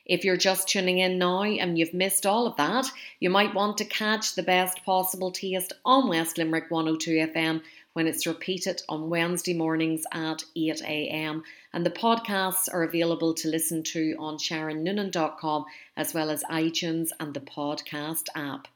[0.06, 2.88] If you're just tuning in now and you've missed all of that,
[3.20, 7.62] you might want to catch the best possible taste on West Limerick 102 FM
[7.94, 11.44] when it's repeated on Wednesday mornings at 8 a.m.
[11.72, 15.66] And the podcasts are available to listen to on SharonNoonan.com
[15.96, 18.68] as well as iTunes and the podcast app.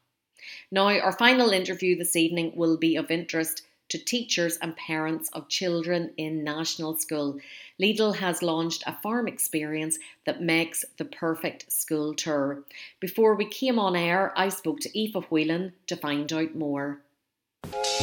[0.72, 5.50] Now, our final interview this evening will be of interest to teachers and parents of
[5.50, 7.40] children in national school.
[7.82, 12.64] Lidl has launched a farm experience that makes the perfect school tour.
[13.00, 17.02] Before we came on air, I spoke to Aoife Whelan to find out more.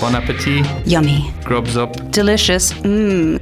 [0.00, 0.66] Bon appetit.
[0.86, 1.32] Yummy.
[1.44, 2.10] Grubs up.
[2.10, 2.72] Delicious.
[2.72, 3.38] Mmm.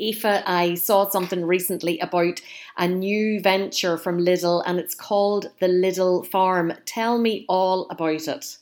[0.00, 2.40] Aoife, I saw something recently about
[2.76, 6.72] a new venture from Lidl and it's called the Lidl Farm.
[6.84, 8.58] Tell me all about it.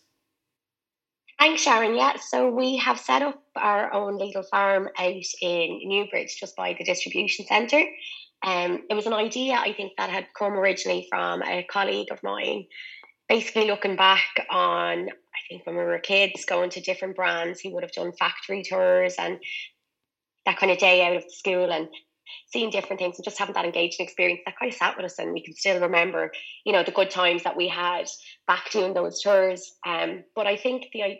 [1.42, 1.96] Thanks, Sharon.
[1.96, 6.76] Yeah, so we have set up our own Lidl farm out in Newbridge, just by
[6.78, 7.84] the distribution centre.
[8.46, 12.22] Um, it was an idea I think that had come originally from a colleague of
[12.22, 12.66] mine.
[13.28, 17.70] Basically, looking back on, I think when we were kids, going to different brands, he
[17.70, 19.40] would have done factory tours and
[20.46, 21.88] that kind of day out of school and
[22.52, 25.18] seeing different things and just having that engaging experience that kind of sat with us
[25.18, 26.30] and we can still remember,
[26.64, 28.06] you know, the good times that we had
[28.46, 29.72] back doing those tours.
[29.84, 31.16] Um, but I think the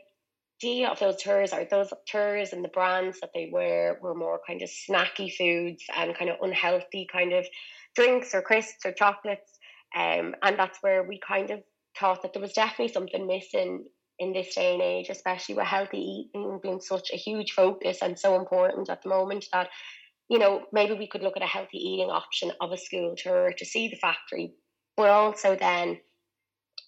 [0.63, 4.41] idea of those tours are those tours and the brands that they wear were more
[4.47, 7.47] kind of snacky foods and kind of unhealthy kind of
[7.95, 9.59] drinks or crisps or chocolates.
[9.97, 11.61] Um, and that's where we kind of
[11.99, 13.85] thought that there was definitely something missing
[14.19, 15.99] in this day and age, especially with healthy
[16.35, 19.69] eating being such a huge focus and so important at the moment that,
[20.29, 23.53] you know, maybe we could look at a healthy eating option of a school tour
[23.57, 24.53] to see the factory,
[24.97, 25.99] but also then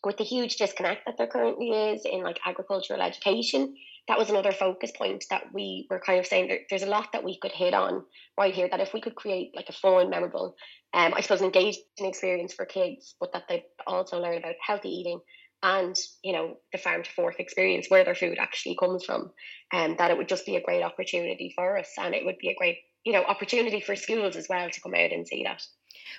[0.04, 3.76] with the huge disconnect that there currently is in like agricultural education,
[4.08, 7.08] that was another focus point that we were kind of saying there, there's a lot
[7.12, 8.04] that we could hit on
[8.38, 8.68] right here.
[8.68, 10.56] That if we could create like a fun, memorable,
[10.92, 15.20] um, I suppose engaging experience for kids, but that they also learn about healthy eating
[15.64, 19.32] and you know the farm to fork experience where their food actually comes from,
[19.72, 22.38] and um, that it would just be a great opportunity for us, and it would
[22.38, 25.42] be a great you know opportunity for schools as well to come out and see
[25.44, 25.62] that.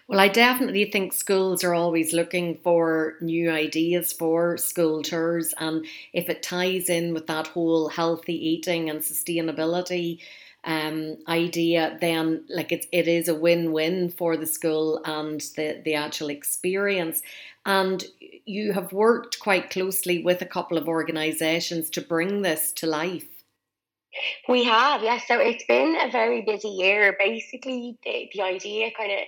[0.08, 5.54] Well, I definitely think schools are always looking for new ideas for school tours.
[5.58, 10.20] And if it ties in with that whole healthy eating and sustainability
[10.64, 15.82] um, idea, then like it's, it is a win win for the school and the,
[15.84, 17.22] the actual experience.
[17.66, 18.04] And
[18.46, 23.26] you have worked quite closely with a couple of organisations to bring this to life.
[24.48, 25.28] We have, yes.
[25.28, 27.16] So it's been a very busy year.
[27.20, 29.20] Basically, the, the idea kind of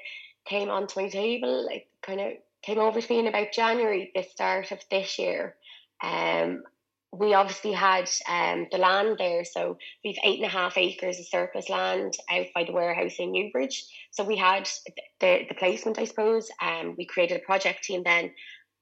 [0.47, 2.33] came onto my table, like kind of
[2.63, 5.55] came over to me in about January, the start of this year.
[6.03, 6.63] Um,
[7.11, 11.25] we obviously had um, the land there, so we've eight and a half acres of
[11.25, 13.85] surplus land out by the warehouse in Newbridge.
[14.11, 14.69] So we had
[15.19, 16.49] the the placement, I suppose.
[16.61, 18.31] Um, we created a project team then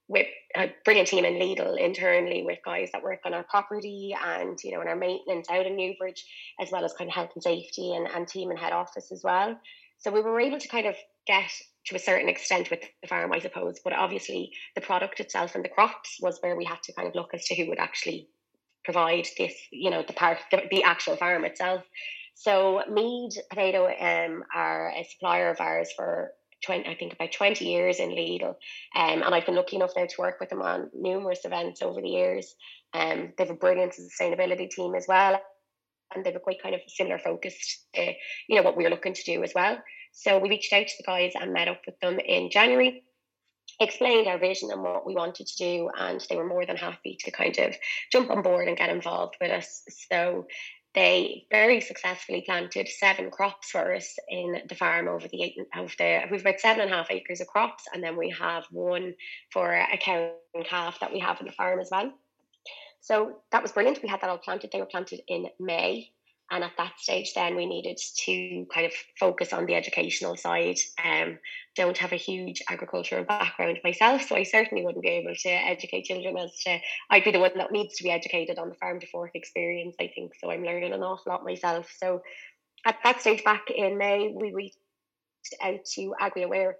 [0.07, 4.57] with a brilliant team in Lidl internally with guys that work on our property and
[4.63, 6.25] you know in our maintenance out in Newbridge,
[6.59, 9.21] as well as kind of health and safety and, and team and head office as
[9.23, 9.57] well.
[9.97, 10.95] So we were able to kind of
[11.27, 11.51] get
[11.87, 13.79] to a certain extent with the farm, I suppose.
[13.83, 17.15] But obviously, the product itself and the crops was where we had to kind of
[17.15, 18.27] look as to who would actually
[18.83, 21.83] provide this, you know, the part, the, the actual farm itself.
[22.35, 26.31] So Meade Potato um, are a supplier of ours for
[26.65, 28.55] 20, I think about 20 years in Lidl.
[28.95, 32.01] Um, and I've been lucky enough now to work with them on numerous events over
[32.01, 32.55] the years.
[32.93, 35.39] Um, they have a brilliant sustainability team as well.
[36.13, 37.55] And they have a quite kind of similar focus
[37.95, 38.13] to,
[38.47, 39.77] you know, what we are looking to do as well.
[40.17, 43.03] So we reached out to the guys and met up with them in January,
[43.81, 47.17] explained our vision and what we wanted to do, and they were more than happy
[47.19, 47.75] to kind of
[48.13, 49.83] jump on board and get involved with us.
[50.09, 50.47] So
[50.93, 55.91] they very successfully planted seven crops for us in the farm over the eight of
[55.97, 59.13] the we've about seven and a half acres of crops and then we have one
[59.51, 62.13] for a cow and calf that we have in the farm as well.
[63.01, 64.01] So that was brilliant.
[64.01, 64.71] We had that all planted.
[64.71, 66.11] They were planted in may
[66.51, 70.77] and at that stage, then we needed to kind of focus on the educational side.
[71.03, 71.39] Um,
[71.75, 76.05] don't have a huge agricultural background myself, so I certainly wouldn't be able to educate
[76.05, 76.77] children as to.
[77.09, 79.95] I'd be the one that needs to be educated on the farm to fork experience.
[79.99, 80.51] I think so.
[80.51, 81.89] I'm learning an awful lot myself.
[81.97, 82.21] So
[82.85, 84.77] at that stage, back in May, we reached
[85.63, 86.73] out to AgriAware,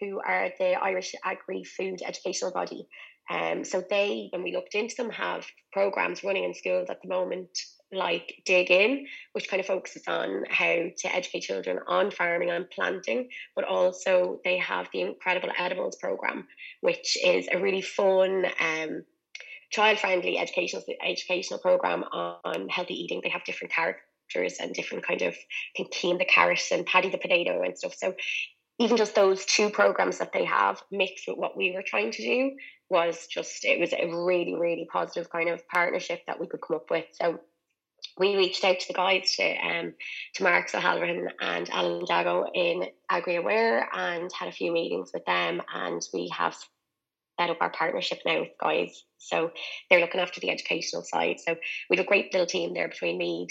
[0.00, 2.86] who are the Irish agri food educational body.
[3.30, 7.08] Um, so they, when we looked into them, have programs running in schools at the
[7.08, 7.50] moment
[7.92, 12.68] like Dig In, which kind of focuses on how to educate children on farming and
[12.70, 16.46] planting, but also they have the incredible edibles program,
[16.80, 19.04] which is a really fun, um,
[19.70, 23.20] child-friendly educational educational program on healthy eating.
[23.22, 25.36] They have different characters and different kind of
[25.76, 27.94] can Keen the carrot and Paddy the potato and stuff.
[27.94, 28.14] So
[28.78, 32.22] even just those two programs that they have mixed with what we were trying to
[32.22, 32.52] do
[32.90, 36.76] was just it was a really really positive kind of partnership that we could come
[36.76, 37.38] up with so
[38.18, 39.94] we reached out to the guys to um,
[40.34, 45.62] to Mark O'Halloran and Alan Dago in AgriAware and had a few meetings with them
[45.74, 46.56] and we have
[47.38, 49.04] set up our partnership now with guys.
[49.18, 49.52] So
[49.88, 51.36] they're looking after the educational side.
[51.40, 51.56] So
[51.88, 53.50] we have a great little team there between Meade,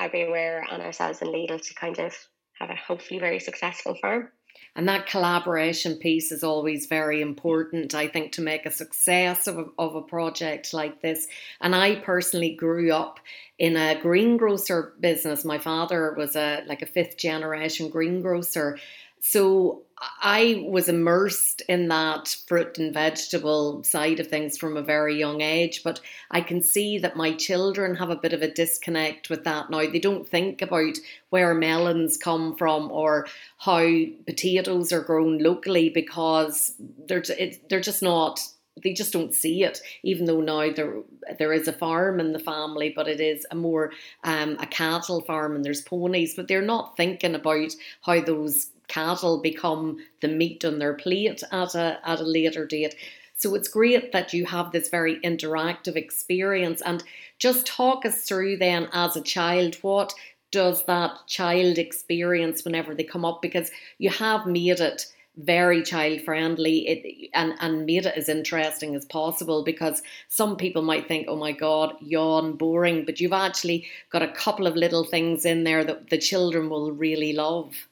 [0.00, 2.14] AgriAware and ourselves and Lidl to kind of
[2.58, 4.30] have a hopefully very successful farm.
[4.76, 9.58] And that collaboration piece is always very important, I think, to make a success of
[9.58, 11.26] a, of a project like this.
[11.60, 13.18] And I personally grew up
[13.58, 15.44] in a greengrocer business.
[15.44, 18.78] My father was a like a fifth generation greengrocer.
[19.20, 25.18] So I was immersed in that fruit and vegetable side of things from a very
[25.18, 29.28] young age, but I can see that my children have a bit of a disconnect
[29.28, 29.90] with that now.
[29.90, 30.96] They don't think about
[31.30, 33.26] where melons come from or
[33.58, 33.88] how
[34.26, 36.74] potatoes are grown locally because
[37.06, 37.24] they're
[37.68, 38.40] they're just not
[38.82, 41.02] they just don't see it even though now there
[41.38, 43.90] there is a farm in the family but it is a more
[44.22, 47.72] um, a cattle farm and there's ponies but they're not thinking about
[48.02, 52.96] how those cattle become the meat on their plate at a at a later date.
[53.36, 56.82] So it's great that you have this very interactive experience.
[56.82, 57.04] And
[57.38, 60.12] just talk us through then as a child what
[60.50, 63.42] does that child experience whenever they come up?
[63.42, 68.96] Because you have made it very child friendly it, and, and made it as interesting
[68.96, 73.86] as possible because some people might think, oh my God, yawn, boring, but you've actually
[74.10, 77.88] got a couple of little things in there that the children will really love.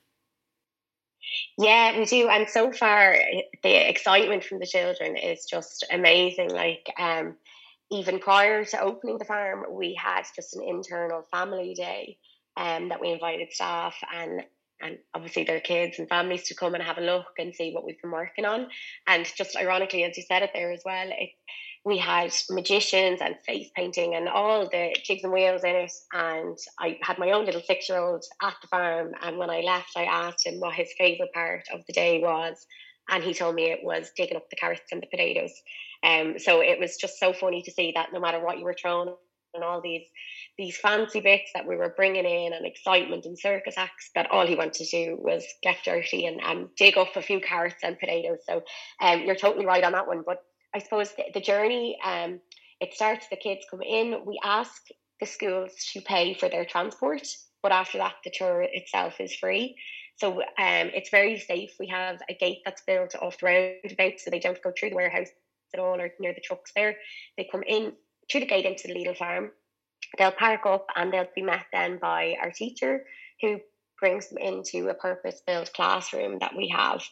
[1.58, 2.28] Yeah, we do.
[2.28, 3.16] And so far,
[3.62, 6.50] the excitement from the children is just amazing.
[6.50, 7.36] Like, um,
[7.90, 12.18] even prior to opening the farm, we had just an internal family day
[12.56, 14.42] um, that we invited staff and
[14.82, 17.82] and obviously their kids and families to come and have a look and see what
[17.82, 18.68] we've been working on.
[19.06, 21.08] And just ironically, as you said it there as well,
[21.86, 25.92] we had magicians and face painting and all the jigs and wheels in it.
[26.12, 29.12] And I had my own little six year old at the farm.
[29.22, 32.66] And when I left, I asked him what his favourite part of the day was.
[33.08, 35.52] And he told me it was digging up the carrots and the potatoes.
[36.02, 38.74] Um, so it was just so funny to see that no matter what you were
[38.74, 39.14] throwing
[39.54, 40.06] and all these
[40.58, 44.44] these fancy bits that we were bringing in and excitement and circus acts that all
[44.44, 47.98] he wanted to do was get dirty and, and dig up a few carrots and
[47.98, 48.38] potatoes.
[48.44, 48.62] So
[49.00, 50.24] um, you're totally right on that one.
[50.26, 50.42] But
[50.74, 52.40] I suppose the, the journey, um,
[52.80, 54.82] it starts, the kids come in, we ask
[55.20, 57.26] the schools to pay for their transport,
[57.62, 59.76] but after that, the tour itself is free.
[60.16, 61.70] So um, it's very safe.
[61.78, 64.96] We have a gate that's built off the roundabout so they don't go through the
[64.96, 65.28] warehouse
[65.74, 66.96] at all or near the trucks there.
[67.36, 67.92] They come in
[68.30, 69.50] through the gate into the Lidl farm.
[70.16, 73.04] They'll park up and they'll be met then by our teacher
[73.42, 73.60] who
[74.00, 77.02] brings them into a purpose built classroom that we have.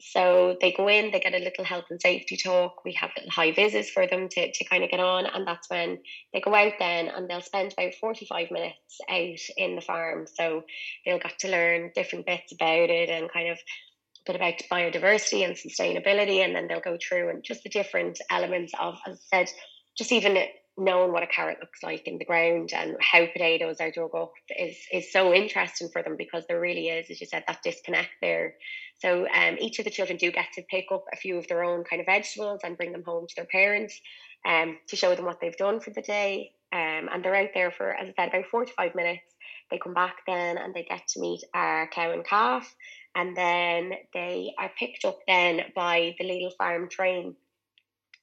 [0.00, 2.84] So they go in, they get a little health and safety talk.
[2.84, 5.26] We have little high vises for them to, to kind of get on.
[5.26, 5.98] And that's when
[6.32, 10.26] they go out then and they'll spend about 45 minutes out in the farm.
[10.26, 10.64] So
[11.04, 15.44] they'll get to learn different bits about it and kind of a bit about biodiversity
[15.44, 16.44] and sustainability.
[16.44, 19.50] And then they'll go through and just the different elements of, as I said,
[19.96, 20.36] just even
[20.76, 24.32] knowing what a carrot looks like in the ground and how potatoes are dug up
[24.58, 28.10] is is so interesting for them because there really is, as you said, that disconnect
[28.20, 28.54] there.
[28.98, 31.64] So um, each of the children do get to pick up a few of their
[31.64, 34.00] own kind of vegetables and bring them home to their parents
[34.46, 36.52] um, to show them what they've done for the day.
[36.72, 39.22] Um, and they're out there for, as I said, about four to five minutes.
[39.70, 42.74] They come back then and they get to meet our cow and calf.
[43.14, 47.36] And then they are picked up then by the Lidl Farm train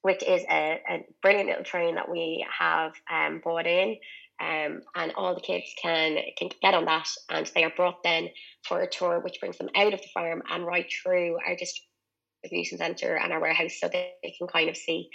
[0.02, 3.96] which is a, a brilliant little train that we have um, bought in.
[4.42, 8.28] Um, and all the kids can can get on that, and they are brought then
[8.66, 12.78] for a tour, which brings them out of the farm and right through our distribution
[12.78, 15.10] center and our warehouse so they can kind of see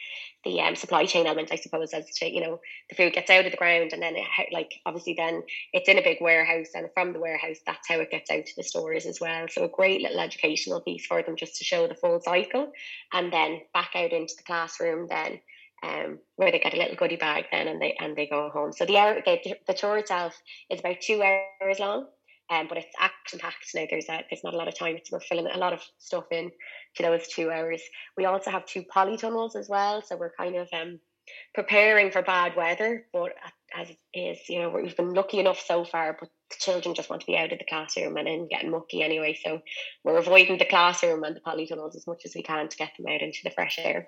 [0.45, 3.45] the um, supply chain element, I suppose, as to, you know, the food gets out
[3.45, 6.87] of the ground and then it, like obviously then it's in a big warehouse and
[6.93, 9.47] from the warehouse, that's how it gets out to the stores as well.
[9.49, 12.71] So a great little educational piece for them just to show the full cycle
[13.11, 15.41] and then back out into the classroom then
[15.87, 18.73] um, where they get a little goodie bag then and they and they go home.
[18.73, 22.07] So the hour the, the tour itself is about two hours long.
[22.49, 23.85] Um, but it's action packed now.
[23.89, 24.95] There's a, there's not a lot of time.
[24.95, 26.49] It's, we're filling a lot of stuff in
[26.95, 27.81] to those two hours.
[28.15, 31.01] We also have two polytunnels as well, so we're kind of um,
[31.53, 33.05] preparing for bad weather.
[33.11, 33.33] But
[33.75, 36.15] as it is, you know, we've been lucky enough so far.
[36.17, 39.03] But the children just want to be out of the classroom and then getting mucky
[39.03, 39.37] anyway.
[39.43, 39.61] So
[40.05, 43.13] we're avoiding the classroom and the polytunnels as much as we can to get them
[43.13, 44.07] out into the fresh air.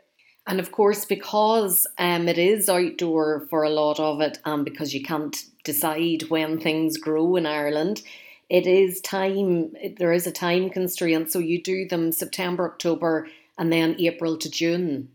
[0.49, 4.95] And of course, because um, it is outdoor for a lot of it, and because
[4.95, 8.01] you can't decide when things grow in Ireland,
[8.49, 11.31] it is time, there is a time constraint.
[11.31, 13.27] So you do them September, October,
[13.59, 15.09] and then April to June.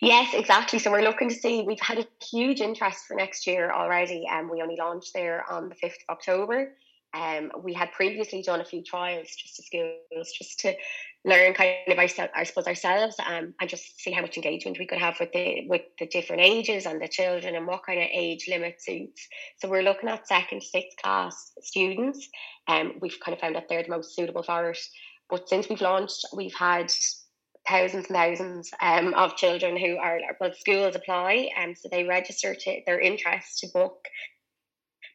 [0.00, 0.78] Yes, exactly.
[0.78, 4.28] So we're looking to see, we've had a huge interest for next year already.
[4.30, 6.72] and um, we only launched there on the 5th of October.
[7.14, 10.76] Um, we had previously done a few trials just to schools, just to
[11.28, 14.86] learn kind of I, I suppose ourselves um, and just see how much engagement we
[14.86, 18.08] could have with the with the different ages and the children and what kind of
[18.12, 19.28] age limit suits.
[19.58, 22.28] So we're looking at second to sixth class students.
[22.66, 24.78] and um, we've kind of found that they're the most suitable for it.
[25.30, 26.90] But since we've launched, we've had
[27.68, 32.04] thousands and thousands um, of children who are well schools apply and um, so they
[32.04, 34.08] register to their interest to book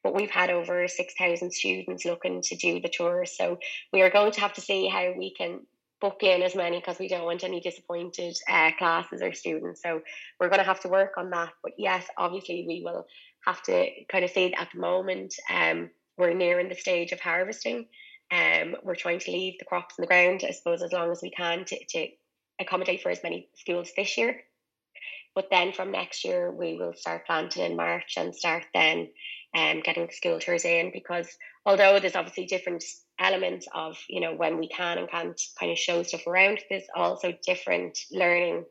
[0.04, 3.26] but we've had over 6,000 students looking to do the tour.
[3.26, 3.58] So
[3.94, 5.62] we are going to have to see how we can
[6.04, 9.82] book in as many because we don't want any disappointed uh, classes or students.
[9.82, 10.02] So
[10.38, 11.54] we're going to have to work on that.
[11.64, 13.08] But yes, obviously we will
[13.46, 17.86] have to kind of say at the moment um, we're nearing the stage of harvesting.
[18.34, 21.22] Um, we're trying to leave the crops in the ground, I suppose, as long as
[21.24, 22.08] we can to, to
[22.60, 24.42] accommodate for as many schools this year.
[25.36, 29.08] But then from next year, we will start planting in March and start then
[29.56, 31.30] um, getting school tours in because
[31.66, 32.84] although there's obviously different
[33.20, 36.60] elements of you know when we can and can't kind of show stuff around.
[36.70, 38.66] There's also different learning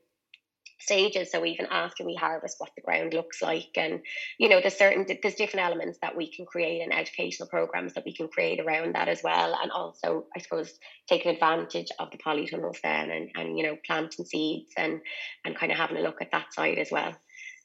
[0.83, 1.31] stages.
[1.31, 4.01] So even after we harvest what the ground looks like and
[4.39, 8.05] you know there's certain there's different elements that we can create and educational programs that
[8.05, 9.57] we can create around that as well.
[9.61, 10.79] And also i suppose
[11.09, 15.01] taking advantage of the polytunnels then and, and you know planting seeds and
[15.45, 17.15] and kind of having a look at that side as well.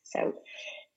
[0.04, 0.34] So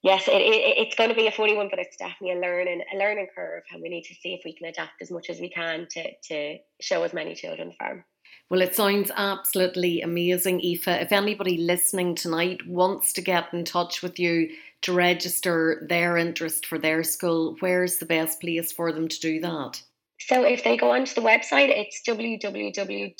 [0.02, 2.82] yes, it, it, it's going to be a funny one, but it's definitely a learning
[2.92, 5.40] a learning curve, and we need to see if we can adapt as much as
[5.40, 8.04] we can to to show as many children the farm.
[8.48, 10.88] Well, it sounds absolutely amazing, Aoife.
[10.88, 14.50] If anybody listening tonight wants to get in touch with you
[14.82, 19.40] to register their interest for their school, where's the best place for them to do
[19.40, 19.82] that?
[20.18, 23.12] So if they go onto the website, it's www.lidl.ie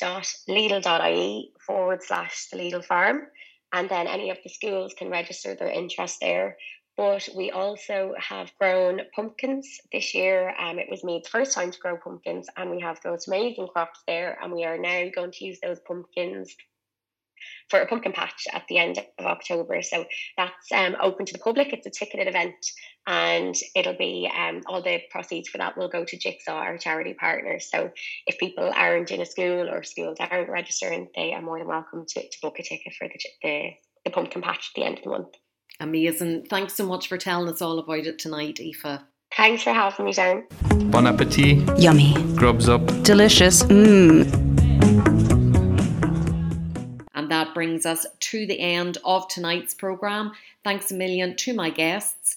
[1.67, 3.23] forward slash the Lidl Farm
[3.73, 6.57] and then any of the schools can register their interest there.
[6.97, 10.55] But we also have grown pumpkins this year.
[10.59, 13.69] Um, it was me the first time to grow pumpkins, and we have those amazing
[13.69, 14.39] crops there.
[14.43, 16.55] And we are now going to use those pumpkins
[17.69, 19.81] for a pumpkin patch at the end of October.
[19.83, 20.05] So
[20.37, 21.73] that's um, open to the public.
[21.73, 22.55] It's a ticketed event,
[23.07, 27.15] and it'll be um, all the proceeds for that will go to Jigsaw, our charity
[27.15, 27.59] partner.
[27.59, 27.91] So
[28.27, 32.05] if people aren't in a school or schools aren't registering, they are more than welcome
[32.07, 33.71] to, to book a ticket for the, the,
[34.05, 35.35] the pumpkin patch at the end of the month.
[35.81, 36.47] Amazing.
[36.51, 39.01] Thanks so much for telling us all about it tonight, Aoife.
[39.37, 40.47] Thanks for having me, Sharon.
[40.91, 41.79] Bon appetit.
[41.79, 42.15] Yummy.
[42.35, 42.85] Grubs up.
[43.03, 43.63] Delicious.
[43.63, 44.51] Mmm.
[47.15, 50.33] And that brings us to the end of tonight's programme.
[50.65, 52.37] Thanks a million to my guests,